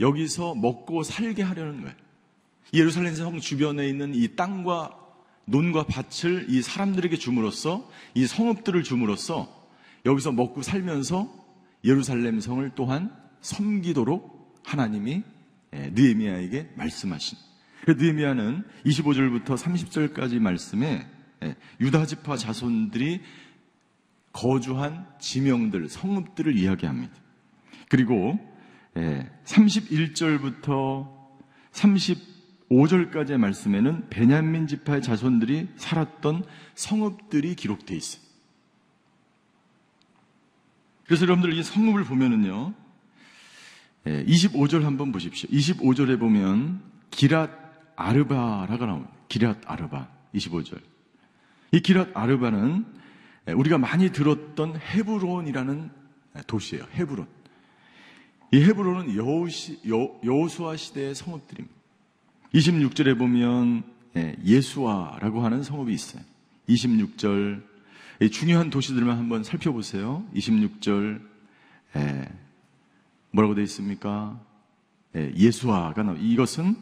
여기서 0.00 0.54
먹고 0.54 1.02
살게 1.02 1.42
하려는 1.42 1.82
거예요. 1.82 1.96
예루살렘 2.74 3.14
성 3.14 3.40
주변에 3.40 3.88
있는 3.88 4.14
이 4.14 4.36
땅과 4.36 4.97
논과 5.48 5.84
밭을 5.84 6.46
이 6.48 6.62
사람들에게 6.62 7.16
줌으로써 7.16 7.90
이 8.14 8.26
성읍들을 8.26 8.82
줌으로써 8.82 9.48
여기서 10.04 10.32
먹고 10.32 10.62
살면서 10.62 11.32
예루살렘 11.84 12.40
성을 12.40 12.70
또한 12.74 13.10
섬기도록 13.40 14.62
하나님이 14.64 15.22
예, 15.74 15.90
느헤미야에게 15.94 16.72
말씀하신. 16.76 17.38
느헤미야는 17.86 18.64
25절부터 18.86 19.56
30절까지 19.56 20.38
말씀에 20.38 21.06
예, 21.44 21.56
유다 21.80 22.06
지파 22.06 22.36
자손들이 22.36 23.20
거주한 24.32 25.06
지명들, 25.18 25.88
성읍들을 25.88 26.56
이야기합니다. 26.56 27.14
그리고 27.88 28.38
31절부터 29.44 31.08
35절까지의 32.70 33.38
말씀에는 33.38 34.08
베냐민 34.10 34.66
지파의 34.66 35.02
자손들이 35.02 35.68
살았던 35.76 36.44
성읍들이 36.74 37.54
기록되어 37.54 37.96
있어요. 37.96 38.22
그래서 41.06 41.24
여러분들 41.24 41.54
이 41.54 41.62
성읍을 41.62 42.04
보면은요, 42.04 42.74
25절 44.04 44.82
한번 44.82 45.12
보십시오. 45.12 45.48
25절에 45.50 46.18
보면 46.18 46.82
기랏 47.10 47.50
아르바라가 47.96 48.86
나옵니다. 48.86 49.12
기랏 49.28 49.60
아르바. 49.66 50.08
25절. 50.34 50.80
이 51.72 51.80
기랏 51.80 52.10
아르바는 52.14 52.84
우리가 53.54 53.78
많이 53.78 54.10
들었던 54.12 54.76
헤브론이라는 54.76 55.90
도시예요. 56.46 56.84
헤브론. 56.94 57.26
이 58.52 58.62
헤브론은 58.62 59.14
여호시, 59.14 59.80
여, 59.88 60.20
여호수아 60.24 60.76
시대의 60.76 61.14
성읍들입니다. 61.14 61.77
26절에 62.54 63.18
보면 63.18 63.82
예수아라고 64.44 65.44
하는 65.44 65.62
성읍이 65.62 65.92
있어요. 65.92 66.22
26절 66.68 67.62
중요한 68.32 68.70
도시들만 68.70 69.16
한번 69.18 69.44
살펴보세요. 69.44 70.24
26절 70.34 71.20
뭐라고 73.30 73.54
되어 73.54 73.64
있습니까? 73.64 74.40
예수아가 75.14 76.02
나오. 76.02 76.16
이것은 76.16 76.76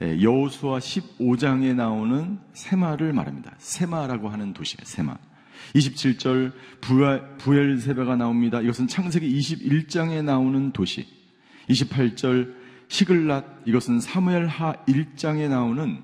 여호수아 0.00 0.78
15장에 0.78 1.74
나오는 1.74 2.38
세마를 2.52 3.12
말합니다. 3.12 3.54
세마라고 3.58 4.28
하는 4.28 4.52
도시예요. 4.52 4.84
세마. 4.84 5.16
27절 5.74 6.52
부엘세바가 7.38 8.16
나옵니다. 8.16 8.60
이것은 8.60 8.86
창세기 8.86 9.38
21장에 9.38 10.24
나오는 10.24 10.72
도시. 10.72 11.06
28절 11.68 12.59
시글랏 12.90 13.44
이것은 13.66 14.00
사무엘하 14.00 14.84
1장에 14.86 15.48
나오는 15.48 16.02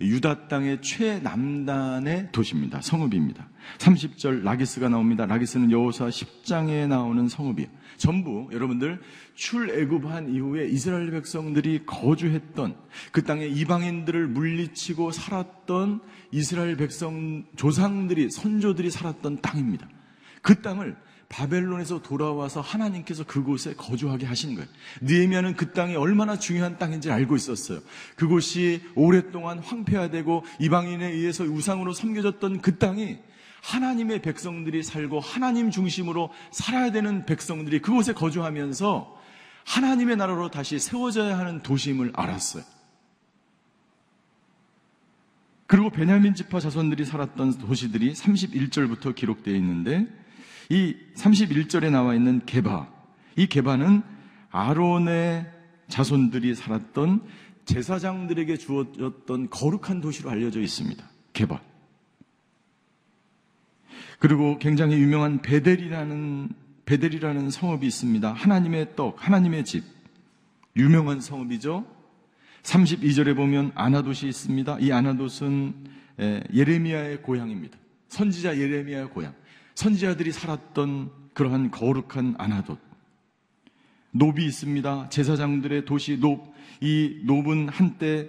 유다 0.00 0.48
땅의 0.48 0.82
최남단의 0.82 2.30
도시입니다. 2.32 2.80
성읍입니다. 2.80 3.48
30절 3.78 4.42
라기스가 4.42 4.88
나옵니다. 4.88 5.26
라기스는 5.26 5.70
여호사 5.70 6.08
10장에 6.08 6.88
나오는 6.88 7.28
성읍이에요. 7.28 7.70
전부 7.96 8.48
여러분들 8.52 9.00
출애굽한 9.36 10.34
이후에 10.34 10.66
이스라엘 10.66 11.12
백성들이 11.12 11.86
거주했던 11.86 12.74
그 13.12 13.22
땅의 13.22 13.52
이방인들을 13.52 14.26
물리치고 14.26 15.12
살았던 15.12 16.00
이스라엘 16.32 16.76
백성 16.76 17.44
조상들이 17.54 18.30
선조들이 18.30 18.90
살았던 18.90 19.40
땅입니다. 19.40 19.88
그 20.42 20.60
땅을 20.60 20.96
바벨론에서 21.28 22.02
돌아와서 22.02 22.60
하나님께서 22.60 23.24
그곳에 23.24 23.74
거주하게 23.74 24.26
하신 24.26 24.54
거예요. 24.54 24.68
느헤미야는 25.00 25.56
그 25.56 25.72
땅이 25.72 25.96
얼마나 25.96 26.38
중요한 26.38 26.78
땅인지 26.78 27.10
알고 27.10 27.36
있었어요. 27.36 27.80
그곳이 28.16 28.82
오랫동안 28.94 29.58
황폐화되고 29.58 30.44
이방인에 30.60 31.10
의해서 31.10 31.44
우상으로 31.44 31.92
섬겨졌던 31.92 32.60
그 32.60 32.78
땅이 32.78 33.18
하나님의 33.62 34.20
백성들이 34.20 34.82
살고 34.82 35.20
하나님 35.20 35.70
중심으로 35.70 36.30
살아야 36.50 36.92
되는 36.92 37.24
백성들이 37.24 37.80
그곳에 37.80 38.12
거주하면서 38.12 39.20
하나님의 39.64 40.16
나라로 40.16 40.50
다시 40.50 40.78
세워져야 40.78 41.38
하는 41.38 41.62
도심을 41.62 42.12
알았어요. 42.14 42.62
그리고 45.66 45.88
베냐민 45.88 46.34
지파 46.34 46.60
자손들이 46.60 47.06
살았던 47.06 47.58
도시들이 47.58 48.12
31절부터 48.12 49.14
기록되어 49.14 49.54
있는데 49.54 50.06
이 50.70 50.96
31절에 51.16 51.90
나와 51.90 52.14
있는 52.14 52.44
게바, 52.46 52.88
이 53.36 53.46
게바는 53.46 54.02
아론의 54.50 55.46
자손들이 55.88 56.54
살았던 56.54 57.22
제사장들에게 57.64 58.56
주어졌던 58.56 59.50
거룩한 59.50 60.00
도시로 60.00 60.30
알려져 60.30 60.60
있습니다. 60.60 61.04
게바. 61.32 61.60
그리고 64.18 64.58
굉장히 64.58 64.96
유명한 64.96 65.42
베델이라는 65.42 66.48
베델이라는 66.86 67.50
성읍이 67.50 67.86
있습니다. 67.86 68.32
하나님의 68.32 68.96
떡, 68.96 69.16
하나님의 69.26 69.64
집. 69.64 69.84
유명한 70.76 71.20
성읍이죠. 71.20 71.86
32절에 72.62 73.36
보면 73.36 73.72
아나돗이 73.74 74.28
있습니다. 74.28 74.78
이 74.80 74.92
아나돗은 74.92 75.74
예레미야의 76.52 77.22
고향입니다. 77.22 77.78
선지자 78.08 78.58
예레미야의 78.58 79.10
고향. 79.10 79.34
선지자들이 79.74 80.32
살았던 80.32 81.10
그러한 81.34 81.70
거룩한 81.70 82.36
아나돗. 82.38 82.78
노비 84.12 84.46
있습니다. 84.46 85.08
제사장들의 85.08 85.84
도시 85.84 86.18
높. 86.18 86.54
이 86.80 87.22
높은 87.24 87.68
한때 87.68 88.28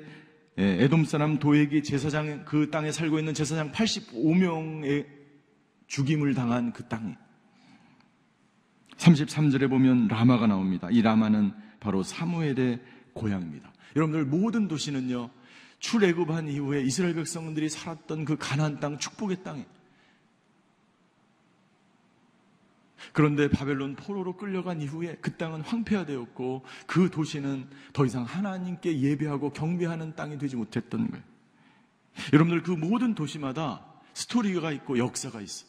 에돔 0.57 1.05
사람 1.05 1.37
도액이 1.37 1.83
제사장 1.83 2.45
그 2.45 2.69
땅에 2.71 2.91
살고 2.91 3.19
있는 3.19 3.33
제사장 3.33 3.71
85명의 3.71 5.05
죽임을 5.87 6.33
당한 6.33 6.73
그 6.73 6.87
땅이. 6.87 7.15
33절에 8.97 9.69
보면 9.69 10.07
라마가 10.07 10.47
나옵니다. 10.47 10.87
이 10.89 11.01
라마는 11.01 11.51
바로 11.79 12.01
사무엘의 12.01 12.79
고향입니다. 13.13 13.71
여러분들 13.95 14.25
모든 14.25 14.67
도시는요. 14.67 15.29
출애굽한 15.79 16.47
이후에 16.47 16.81
이스라엘 16.81 17.13
백성들이 17.13 17.69
살았던 17.69 18.25
그 18.25 18.37
가나안 18.37 18.79
땅 18.79 18.97
축복의 18.97 19.43
땅에 19.43 19.65
그런데 23.13 23.49
바벨론 23.49 23.95
포로로 23.95 24.37
끌려간 24.37 24.81
이후에 24.81 25.17
그 25.21 25.35
땅은 25.35 25.61
황폐화되었고 25.61 26.63
그 26.87 27.09
도시는 27.09 27.69
더 27.93 28.05
이상 28.05 28.23
하나님께 28.23 28.99
예배하고 28.99 29.51
경배하는 29.51 30.15
땅이 30.15 30.37
되지 30.37 30.55
못했던 30.55 31.09
거예요. 31.09 31.23
여러분들 32.33 32.63
그 32.63 32.71
모든 32.71 33.15
도시마다 33.15 33.85
스토리가 34.13 34.71
있고 34.71 34.97
역사가 34.97 35.41
있어. 35.41 35.65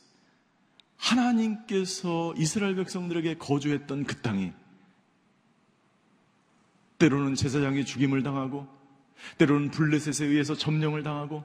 하나님께서 0.96 2.34
이스라엘 2.36 2.74
백성들에게 2.76 3.36
거주했던 3.38 4.04
그 4.04 4.16
땅이 4.22 4.52
때로는 6.98 7.34
제사장이 7.34 7.84
죽임을 7.84 8.22
당하고 8.22 8.66
때로는 9.38 9.70
블레셋에 9.70 10.28
의해서 10.28 10.54
점령을 10.54 11.02
당하고 11.02 11.44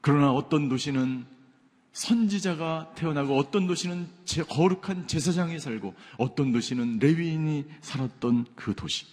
그러나 0.00 0.32
어떤 0.32 0.68
도시는 0.68 1.26
선지자가 1.98 2.92
태어나고 2.94 3.36
어떤 3.36 3.66
도시는 3.66 4.08
제 4.24 4.44
거룩한 4.44 5.08
제사장이 5.08 5.58
살고 5.58 5.94
어떤 6.16 6.52
도시는 6.52 7.00
레위인이 7.00 7.64
살았던 7.80 8.46
그 8.54 8.72
도시. 8.76 9.06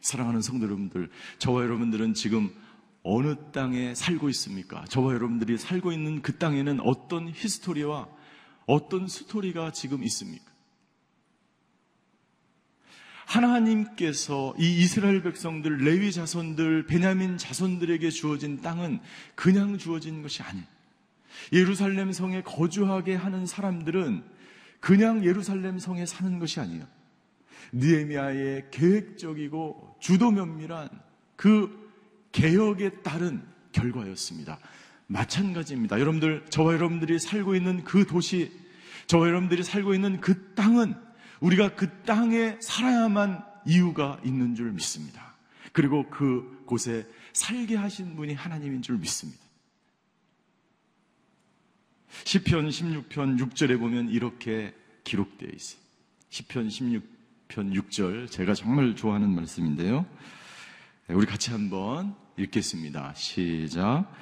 사랑하는 0.00 0.40
성도 0.40 0.64
여러분들, 0.64 1.10
저와 1.38 1.64
여러분들은 1.64 2.14
지금 2.14 2.50
어느 3.02 3.36
땅에 3.52 3.94
살고 3.94 4.30
있습니까? 4.30 4.86
저와 4.86 5.12
여러분들이 5.12 5.58
살고 5.58 5.92
있는 5.92 6.22
그 6.22 6.38
땅에는 6.38 6.80
어떤 6.80 7.28
history와 7.28 8.08
어떤 8.64 9.06
스토리가 9.06 9.72
지금 9.72 10.02
있습니까? 10.04 10.47
하나님께서 13.28 14.54
이 14.58 14.78
이스라엘 14.78 15.22
백성들, 15.22 15.78
레위 15.78 16.10
자손들, 16.12 16.86
베냐민 16.86 17.36
자손들에게 17.36 18.08
주어진 18.10 18.62
땅은 18.62 19.00
그냥 19.34 19.76
주어진 19.76 20.22
것이 20.22 20.42
아니에요. 20.42 20.66
예루살렘 21.52 22.10
성에 22.10 22.42
거주하게 22.42 23.14
하는 23.14 23.44
사람들은 23.44 24.24
그냥 24.80 25.24
예루살렘 25.24 25.78
성에 25.78 26.06
사는 26.06 26.38
것이 26.38 26.58
아니에요. 26.58 26.86
느헤미야의 27.72 28.68
계획적이고 28.70 29.96
주도 30.00 30.30
면밀한 30.30 30.88
그 31.36 31.92
개혁에 32.32 33.02
따른 33.02 33.42
결과였습니다. 33.72 34.58
마찬가지입니다. 35.06 36.00
여러분들, 36.00 36.46
저와 36.48 36.74
여러분들이 36.74 37.18
살고 37.18 37.54
있는 37.54 37.84
그 37.84 38.06
도시, 38.06 38.50
저와 39.06 39.28
여러분들이 39.28 39.62
살고 39.62 39.94
있는 39.94 40.20
그 40.20 40.54
땅은 40.54 41.07
우리가 41.40 41.74
그 41.74 42.02
땅에 42.02 42.56
살아야만 42.60 43.44
이유가 43.66 44.20
있는 44.24 44.54
줄 44.54 44.72
믿습니다. 44.72 45.34
그리고 45.72 46.08
그 46.10 46.62
곳에 46.66 47.06
살게 47.32 47.76
하신 47.76 48.16
분이 48.16 48.34
하나님인 48.34 48.82
줄 48.82 48.98
믿습니다. 48.98 49.40
시편 52.24 52.68
16편 52.68 53.38
6절에 53.38 53.78
보면 53.78 54.08
이렇게 54.08 54.74
기록되어 55.04 55.50
있어요. 55.54 55.80
시편 56.30 56.68
16편 56.68 57.02
6절 57.48 58.30
제가 58.30 58.54
정말 58.54 58.96
좋아하는 58.96 59.30
말씀인데요. 59.30 60.04
네, 61.06 61.14
우리 61.14 61.26
같이 61.26 61.50
한번 61.50 62.14
읽겠습니다. 62.36 63.14
시작. 63.14 64.12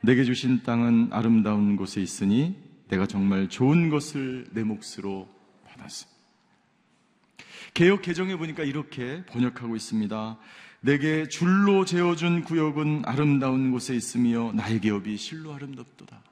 내게 0.00 0.24
주신 0.24 0.62
땅은 0.62 1.08
아름다운 1.12 1.76
곳에 1.76 2.00
있으니 2.00 2.56
내가 2.88 3.06
정말 3.06 3.48
좋은 3.48 3.90
것을 3.90 4.46
내 4.52 4.62
몫으로 4.62 5.28
받았습니다. 5.66 6.19
개혁 7.74 8.02
개정에 8.02 8.36
보니까 8.36 8.64
이렇게 8.64 9.24
번역하고 9.26 9.76
있습니다. 9.76 10.38
내게 10.80 11.28
줄로 11.28 11.84
재어준 11.84 12.44
구역은 12.44 13.02
아름다운 13.04 13.70
곳에 13.70 13.94
있으며 13.94 14.52
나의 14.54 14.80
기업이 14.80 15.16
실로 15.16 15.54
아름답도다. 15.54 16.22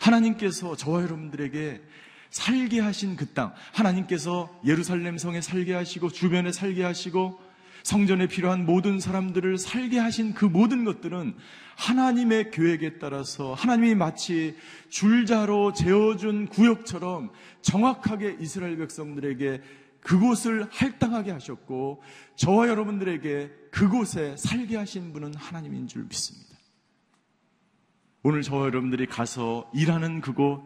하나님께서 0.00 0.76
저와 0.76 1.02
여러분들에게 1.02 1.82
살게 2.30 2.80
하신 2.80 3.16
그 3.16 3.26
땅, 3.32 3.54
하나님께서 3.72 4.60
예루살렘 4.64 5.16
성에 5.18 5.40
살게 5.40 5.74
하시고 5.74 6.10
주변에 6.10 6.52
살게 6.52 6.82
하시고 6.82 7.40
성전에 7.88 8.26
필요한 8.26 8.66
모든 8.66 9.00
사람들을 9.00 9.56
살게 9.56 9.98
하신 9.98 10.34
그 10.34 10.44
모든 10.44 10.84
것들은 10.84 11.34
하나님의 11.74 12.50
계획에 12.50 12.98
따라서 12.98 13.54
하나님이 13.54 13.94
마치 13.94 14.54
줄자로 14.90 15.72
재어준 15.72 16.48
구역처럼 16.48 17.30
정확하게 17.62 18.36
이스라엘 18.40 18.76
백성들에게 18.76 19.62
그곳을 20.02 20.66
할당하게 20.70 21.30
하셨고 21.30 22.02
저와 22.36 22.68
여러분들에게 22.68 23.52
그곳에 23.70 24.36
살게 24.36 24.76
하신 24.76 25.14
분은 25.14 25.34
하나님인 25.34 25.88
줄 25.88 26.02
믿습니다. 26.02 26.58
오늘 28.22 28.42
저와 28.42 28.66
여러분들이 28.66 29.06
가서 29.06 29.70
일하는 29.72 30.20
그곳, 30.20 30.60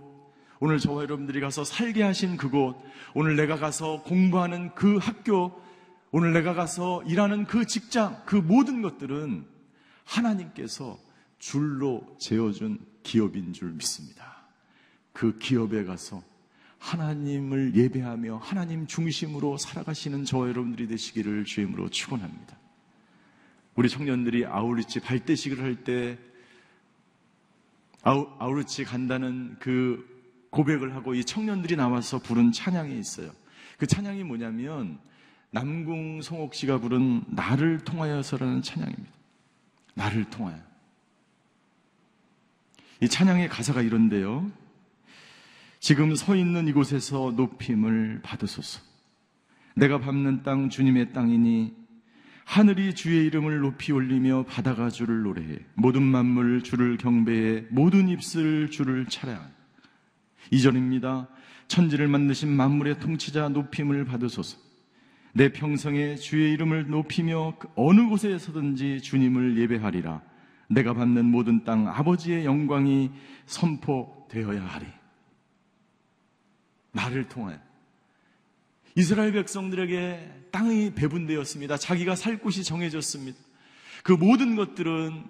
오늘 0.59 0.81
저와 0.81 1.03
여러분들이 1.03 1.39
가서 1.41 1.63
살게 1.63 2.03
하신 2.03 2.37
그곳, 2.37 2.75
오늘 3.15 3.37
내가 3.37 3.59
가서 3.59 4.03
공부하는 4.03 4.75
그 4.75 4.97
학교, 4.97 5.63
오늘 6.14 6.35
내가 6.35 6.53
가서 6.53 7.03
일하는 7.05 7.46
그 7.46 7.66
직장, 7.66 8.22
그 8.27 8.37
모든 8.37 8.83
것들은 8.83 9.46
하나님께서 10.05 10.98
줄로 11.38 12.16
재어준 12.20 12.79
기업인 13.03 13.55
줄 13.55 13.70
믿습니다. 13.72 14.42
그 15.14 15.38
기업에 15.38 15.85
가서 15.85 16.22
하나님을 16.79 17.75
예배하며 17.75 18.37
하나님 18.42 18.87
중심으로 18.87 19.57
살아가시는 19.57 20.27
저와 20.27 20.48
여러분들이 20.48 20.87
되시기를 20.87 21.46
주임으로 21.46 21.88
축원합니다. 21.88 22.59
우리 23.75 23.88
청년들이 23.88 24.44
아우리치 24.44 25.01
발대식을 25.01 25.61
할 25.61 25.83
때 25.83 26.18
아우, 28.03 28.29
아우리치 28.38 28.85
간다는 28.85 29.57
그 29.61 30.07
고백을 30.51 30.94
하고 30.94 31.14
이 31.14 31.25
청년들이 31.25 31.77
나와서 31.77 32.18
부른 32.18 32.53
찬양이 32.53 32.98
있어요. 32.98 33.31
그 33.79 33.87
찬양이 33.87 34.25
뭐냐면 34.25 34.98
남궁 35.53 36.23
송옥 36.23 36.55
씨가 36.55 36.79
부른 36.79 37.25
나를 37.29 37.79
통하여서라는 37.85 38.62
찬양입니다. 38.62 39.12
나를 39.95 40.25
통하여. 40.25 40.59
이 43.01 43.09
찬양의 43.09 43.49
가사가 43.49 43.83
이런데요. 43.83 44.51
지금 45.79 46.15
서 46.15 46.37
있는 46.37 46.69
이곳에서 46.69 47.33
높임을 47.37 48.21
받으소서. 48.23 48.81
내가 49.75 49.99
밟는 49.99 50.43
땅 50.43 50.71
주님의 50.71 51.12
땅이니 51.12 51.75
하늘이 52.45 52.95
주의 52.95 53.27
이름을 53.27 53.61
높이 53.61 53.93
올리며 53.93 54.45
바다가 54.45 54.88
주를 54.88 55.23
노래해 55.23 55.59
모든 55.75 56.03
만물 56.03 56.62
주를 56.62 56.97
경배해 56.97 57.67
모든 57.71 58.09
입술 58.09 58.71
주를 58.71 59.07
차례하니 59.07 59.53
이절입니다. 60.51 61.29
천지를 61.69 62.09
만드신 62.09 62.51
만물의 62.51 63.01
통치자 63.01 63.51
높임을 63.51 64.05
받으소서. 64.07 64.72
내 65.33 65.51
평생에 65.51 66.16
주의 66.16 66.53
이름을 66.53 66.88
높이며 66.88 67.55
그 67.59 67.68
어느 67.75 68.07
곳에서든지 68.09 69.01
주님을 69.01 69.59
예배하리라. 69.59 70.23
내가 70.68 70.95
받는 70.95 71.25
모든 71.25 71.64
땅 71.64 71.88
아버지의 71.88 72.44
영광이 72.44 73.11
선포되어야 73.46 74.63
하리. 74.65 74.87
나를 76.92 77.29
통하여 77.29 77.59
이스라엘 78.94 79.33
백성들에게 79.33 80.48
땅이 80.50 80.94
배분되었습니다. 80.94 81.79
자기가 81.79 82.15
살 82.15 82.38
곳이 82.38 82.63
정해졌습니다. 82.63 83.38
그 84.02 84.13
모든 84.13 84.57
것들은 84.57 85.25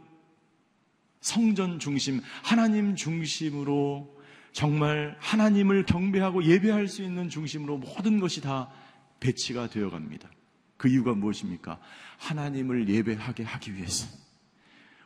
성전 1.21 1.79
중심, 1.79 2.21
하나님 2.43 2.97
중심으로 2.97 4.21
정말 4.51 5.17
하나님을 5.21 5.87
경배하고 5.87 6.45
예배할 6.45 6.89
수 6.89 7.03
있는 7.03 7.29
중심으로 7.29 7.79
모든 7.79 8.19
것이 8.19 8.41
다 8.41 8.69
배치가 9.23 9.69
되어 9.69 9.89
갑니다. 9.89 10.29
그 10.77 10.89
이유가 10.89 11.15
무엇입니까? 11.15 11.79
하나님을 12.19 12.89
예배하게 12.89 13.45
하기 13.45 13.75
위해서. 13.77 14.07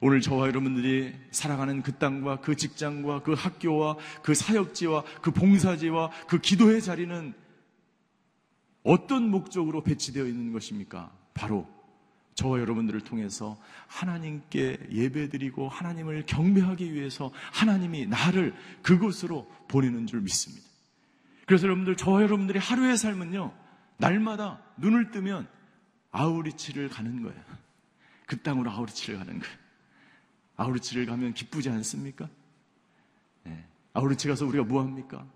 오늘 0.01 0.23
저와 0.23 0.49
여러분들이 0.49 1.15
살아가는 1.31 1.83
그 1.83 1.93
땅과 1.93 2.41
그 2.41 2.57
직장과 2.57 3.23
그 3.23 3.35
학교와 3.35 3.97
그 4.23 4.35
사역지와 4.35 5.05
그 5.21 5.31
봉사지와 5.31 6.11
그 6.29 6.39
기도의 6.41 6.81
자리는 6.81 7.35
어떤 8.83 9.31
목적으로 9.31 9.83
배치되어 9.83 10.27
있는 10.27 10.53
것입니까? 10.53 11.13
바로 11.35 11.69
저와 12.35 12.61
여러분들을 12.61 13.01
통해서 13.03 13.59
하나님께 13.87 14.89
예배드리고 14.93 15.69
하나님을 15.69 16.25
경배하기 16.27 16.95
위해서 16.95 17.33
하나님이 17.53 18.07
나를 18.07 18.55
그곳으로 18.83 19.51
보내는 19.69 20.07
줄 20.07 20.21
믿습니다. 20.21 20.65
그래서 21.47 21.65
여러분들, 21.65 21.97
저와 21.97 22.23
여러분들의 22.23 22.61
하루의 22.61 22.97
삶은요, 22.99 23.66
날마다 23.97 24.63
눈을 24.77 25.11
뜨면 25.11 25.49
아우리치를 26.11 26.89
가는 26.89 27.23
거예요. 27.23 27.45
그 28.27 28.41
땅으로 28.43 28.71
아우리치를 28.71 29.19
가는 29.19 29.39
거예요. 29.39 29.57
아우르치를 30.57 31.07
가면 31.07 31.35
기쁘지 31.35 31.69
않습니까? 31.71 32.29
예. 33.47 33.65
아우르치 33.93 34.29
가서 34.29 34.47
우리가 34.47 34.65
뭐 34.65 34.83
합니까? 34.83 35.27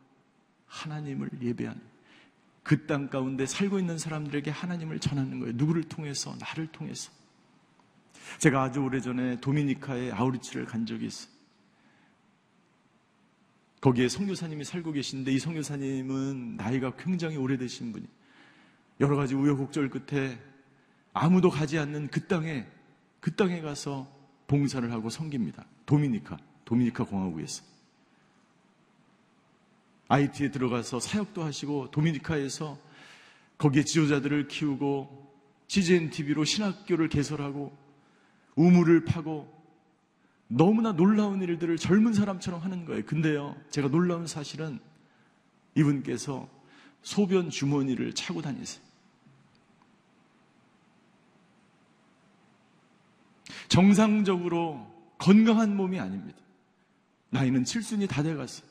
하나님을 0.67 1.31
예배하는 1.41 1.81
그 2.63 2.87
땅 2.87 3.09
가운데 3.09 3.47
살고 3.47 3.79
있는 3.79 3.99
사람들에게 3.99 4.51
하나님을 4.51 5.01
전하는 5.01 5.41
거예요. 5.41 5.55
누구를 5.57 5.85
통해서? 5.85 6.35
나를 6.39 6.69
통해서. 6.69 7.11
제가 8.39 8.63
아주 8.63 8.81
오래전에 8.81 9.41
도미니카에 9.41 10.13
아우르치를 10.13 10.67
간 10.67 10.87
적이 10.87 11.07
있어요. 11.07 11.31
거기에 13.81 14.09
성교사님이 14.09 14.65
살고 14.65 14.93
계신데 14.93 15.33
이 15.33 15.39
성교사님은 15.39 16.57
나이가 16.57 16.95
굉장히 16.97 17.37
오래되신 17.37 17.93
분이 17.93 18.07
여러 19.01 19.17
가지 19.17 19.35
우여곡절 19.35 19.89
끝에 19.89 20.39
아무도 21.13 21.51
가지 21.51 21.79
않는 21.79 22.09
그 22.09 22.27
땅에 22.27 22.67
그 23.21 23.35
땅에 23.35 23.61
가서 23.61 24.07
봉사를 24.47 24.91
하고 24.93 25.11
섬깁니다. 25.11 25.65
도미니카, 25.87 26.37
도미니카 26.65 27.05
공화국에서. 27.05 27.63
IT에 30.09 30.51
들어가서 30.51 31.01
사역도 31.01 31.43
하시고 31.45 31.91
도미니카에서 31.91 32.79
거기에 33.59 33.85
지도자들을 33.85 34.49
키우고 34.49 35.31
CGN 35.69 36.11
TV로 36.11 36.45
신학교를 36.45 37.09
개설하고 37.09 37.77
우물을 38.57 39.05
파고 39.05 39.49
너무나 40.49 40.93
놀라운 40.93 41.41
일들을 41.43 41.77
젊은 41.77 42.13
사람처럼 42.13 42.61
하는 42.61 42.85
거예요. 42.85 43.05
근데요, 43.07 43.55
제가 43.71 43.89
놀라운 43.89 44.27
사실은 44.27 44.81
이분께서 45.77 46.49
소변 47.03 47.51
주머니를 47.51 48.15
차고 48.15 48.43
다니세요. 48.43 48.90
정상적으로 53.71 54.85
건강한 55.17 55.77
몸이 55.77 55.99
아닙니다. 55.99 56.39
나이는 57.31 57.65
칠순이 57.65 58.09
다 58.09 58.23
돼갔어요. 58.23 58.69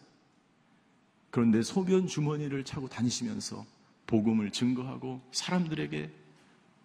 그런데 1.31 1.61
소변 1.61 2.05
주머니를 2.05 2.65
차고 2.65 2.89
다니시면서 2.89 3.65
복음을 4.07 4.51
증거하고 4.51 5.21
사람들에게 5.31 6.11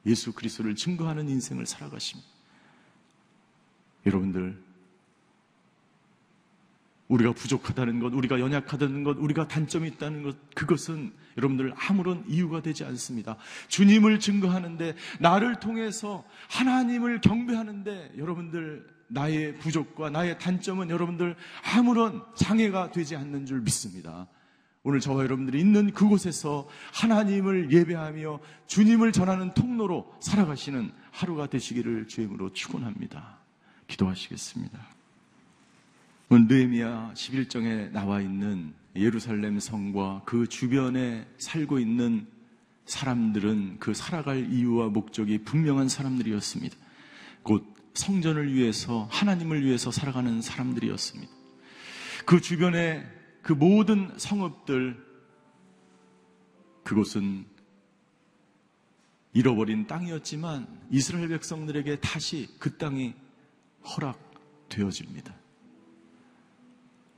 예수 0.06 0.32
그리스도를 0.32 0.76
증거하는 0.76 1.28
인생을 1.28 1.66
살아가십니다. 1.66 2.30
여러분들 4.06 4.62
우리가 7.14 7.32
부족하다는 7.32 8.00
것, 8.00 8.12
우리가 8.12 8.40
연약하다는 8.40 9.04
것, 9.04 9.16
우리가 9.18 9.46
단점이 9.46 9.88
있다는 9.88 10.24
것, 10.24 10.36
그것은 10.54 11.12
여러분들 11.36 11.72
아무런 11.76 12.24
이유가 12.28 12.60
되지 12.60 12.84
않습니다. 12.84 13.36
주님을 13.68 14.18
증거하는데, 14.18 14.96
나를 15.20 15.60
통해서 15.60 16.24
하나님을 16.50 17.20
경배하는데, 17.20 18.14
여러분들 18.18 18.86
나의 19.06 19.58
부족과 19.58 20.10
나의 20.10 20.38
단점은 20.38 20.90
여러분들 20.90 21.36
아무런 21.74 22.22
장애가 22.34 22.90
되지 22.90 23.14
않는 23.16 23.46
줄 23.46 23.60
믿습니다. 23.60 24.26
오늘 24.82 24.98
저와 24.98 25.22
여러분들이 25.22 25.60
있는 25.60 25.92
그곳에서 25.92 26.68
하나님을 26.92 27.70
예배하며 27.70 28.40
주님을 28.66 29.12
전하는 29.12 29.54
통로로 29.54 30.12
살아가시는 30.20 30.90
하루가 31.12 31.46
되시기를 31.46 32.08
주임으로 32.08 32.52
축원합니다. 32.52 33.38
기도하시겠습니다. 33.86 35.03
느헤미야 36.30 37.12
11장에 37.14 37.90
나와 37.92 38.20
있는 38.20 38.74
예루살렘 38.96 39.60
성과 39.60 40.22
그 40.24 40.46
주변에 40.46 41.26
살고 41.38 41.78
있는 41.78 42.26
사람들은 42.86 43.78
그 43.78 43.94
살아갈 43.94 44.52
이유와 44.52 44.88
목적이 44.88 45.38
분명한 45.38 45.88
사람들이었습니다. 45.88 46.76
곧 47.42 47.64
성전을 47.94 48.52
위해서 48.52 49.08
하나님을 49.10 49.64
위해서 49.64 49.90
살아가는 49.90 50.40
사람들이었습니다. 50.40 51.32
그 52.26 52.40
주변에 52.40 53.06
그 53.42 53.52
모든 53.52 54.10
성읍들 54.16 55.04
그곳은 56.82 57.46
잃어버린 59.32 59.86
땅이었지만 59.86 60.66
이스라엘 60.90 61.28
백성들에게 61.28 62.00
다시 62.00 62.48
그 62.58 62.76
땅이 62.76 63.14
허락되어집니다. 63.84 65.43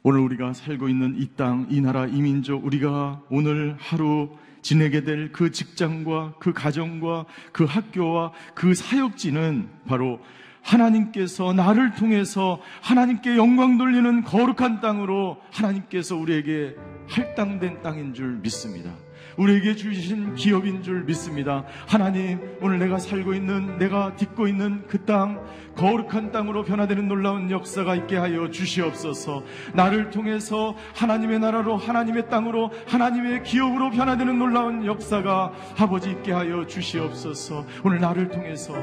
오늘 0.09 0.21
우리가 0.21 0.53
살고 0.53 0.89
있는 0.89 1.17
이 1.19 1.27
땅, 1.35 1.67
이 1.69 1.81
나라, 1.81 2.07
이 2.07 2.23
민족, 2.23 2.65
우리가 2.65 3.23
오늘 3.29 3.75
하루 3.77 4.31
지내게 4.63 5.03
될 5.03 5.33
그 5.33 5.51
직장과 5.51 6.35
그 6.39 6.53
가정과 6.53 7.25
그 7.51 7.65
학교와 7.65 8.31
그 8.55 8.73
사역지는 8.77 9.69
바로 9.89 10.21
하나님께서 10.63 11.53
나를 11.53 11.97
통해서 11.97 12.61
하나님께 12.83 13.37
영광 13.37 13.79
돌리는 13.79 14.23
거룩한 14.23 14.81
땅으로 14.81 15.39
하나님께서 15.51 16.15
우리에게 16.15 16.77
할당된 17.09 17.83
땅인 17.83 18.15
줄 18.15 18.39
믿습니다. 18.45 18.93
우리에게 19.37 19.75
주신 19.75 20.35
기업인 20.35 20.83
줄 20.83 21.05
믿습니다. 21.05 21.65
하나님, 21.87 22.41
오늘 22.61 22.79
내가 22.79 22.99
살고 22.99 23.35
있는, 23.35 23.79
내가 23.79 24.17
딛고 24.17 24.49
있는 24.49 24.85
그 24.87 25.05
땅, 25.05 25.45
거룩한 25.77 26.33
땅으로 26.33 26.65
변화되는 26.65 27.07
놀라운 27.07 27.51
역사가 27.51 27.95
있게 27.97 28.17
하여 28.17 28.51
주시옵소서. 28.51 29.45
나를 29.75 30.11
통해서 30.11 30.75
하나님의 30.95 31.39
나라로, 31.39 31.77
하나님의 31.77 32.29
땅으로, 32.31 32.73
하나님의 32.87 33.43
기업으로 33.43 33.91
변화되는 33.91 34.39
놀라운 34.39 34.87
역사가 34.87 35.53
아버지 35.79 36.11
있게 36.11 36.33
하여 36.33 36.67
주시옵소서. 36.67 37.67
오늘 37.85 38.01
나를 38.01 38.29
통해서 38.29 38.75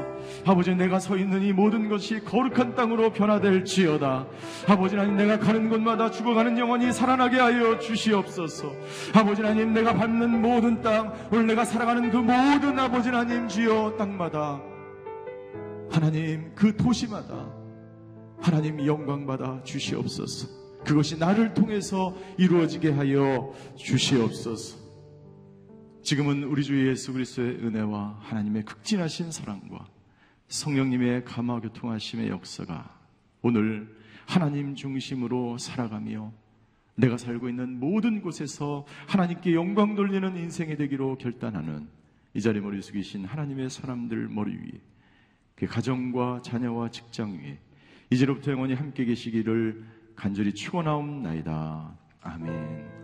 아버지 0.46 0.74
내가 0.74 0.98
서 0.98 1.16
있는 1.16 1.42
이 1.42 1.52
모든 1.52 1.88
것이 1.88 2.20
거룩한 2.24 2.74
땅으로 2.74 3.12
변화될지어다. 3.12 4.26
아버지 4.68 4.96
하나님 4.96 5.16
내가 5.16 5.38
가는 5.38 5.68
곳마다 5.68 6.10
죽어가는 6.10 6.56
영혼이 6.58 6.92
살아나게 6.92 7.38
하여 7.38 7.78
주시옵소서. 7.78 8.72
아버지 9.14 9.42
하나님 9.42 9.72
내가 9.72 9.94
밟는 10.24 10.40
모든 10.40 10.80
땅, 10.82 11.12
오늘 11.30 11.46
내가 11.46 11.64
살아가는 11.64 12.10
그 12.10 12.16
모든 12.16 12.78
아버지 12.78 13.08
하나님 13.08 13.46
주여 13.48 13.96
땅마다 13.98 14.60
하나님 15.90 16.54
그 16.54 16.76
도시마다 16.76 17.52
하나님 18.40 18.84
영광 18.86 19.26
받아 19.26 19.62
주시옵소서. 19.62 20.48
그것이 20.84 21.18
나를 21.18 21.54
통해서 21.54 22.14
이루어지게 22.36 22.90
하여 22.92 23.52
주시옵소서. 23.76 24.78
지금은 26.02 26.44
우리 26.44 26.62
주 26.62 26.88
예수 26.88 27.12
그리스도의 27.12 27.56
은혜와 27.64 28.18
하나님의 28.20 28.64
극진하신 28.64 29.30
사랑과 29.30 29.86
성령님의 30.48 31.24
감화 31.24 31.60
교통하심의 31.60 32.28
역사가 32.28 32.98
오늘 33.40 33.94
하나님 34.26 34.74
중심으로 34.74 35.56
살아가며 35.58 36.32
내가 36.96 37.16
살고 37.16 37.48
있는 37.48 37.80
모든 37.80 38.20
곳에서 38.20 38.86
하나님께 39.08 39.54
영광 39.54 39.94
돌리는 39.94 40.36
인생이 40.36 40.76
되기로 40.76 41.18
결단하는 41.18 41.88
이 42.34 42.40
자리 42.40 42.60
머리 42.60 42.80
숙이신 42.80 43.24
하나님의 43.24 43.70
사람들 43.70 44.28
머리 44.28 44.52
위에 44.54 44.80
그 45.54 45.66
가정과 45.66 46.42
자녀와 46.42 46.90
직장 46.90 47.32
위에 47.32 47.58
이제로부터 48.10 48.52
영원히 48.52 48.74
함께 48.74 49.04
계시기를 49.04 49.84
간절히 50.14 50.52
축원하옵나이다. 50.52 51.98
아멘. 52.22 53.03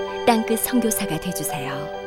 땅끝 0.31 0.59
성교사가 0.61 1.19
되주세요 1.19 2.00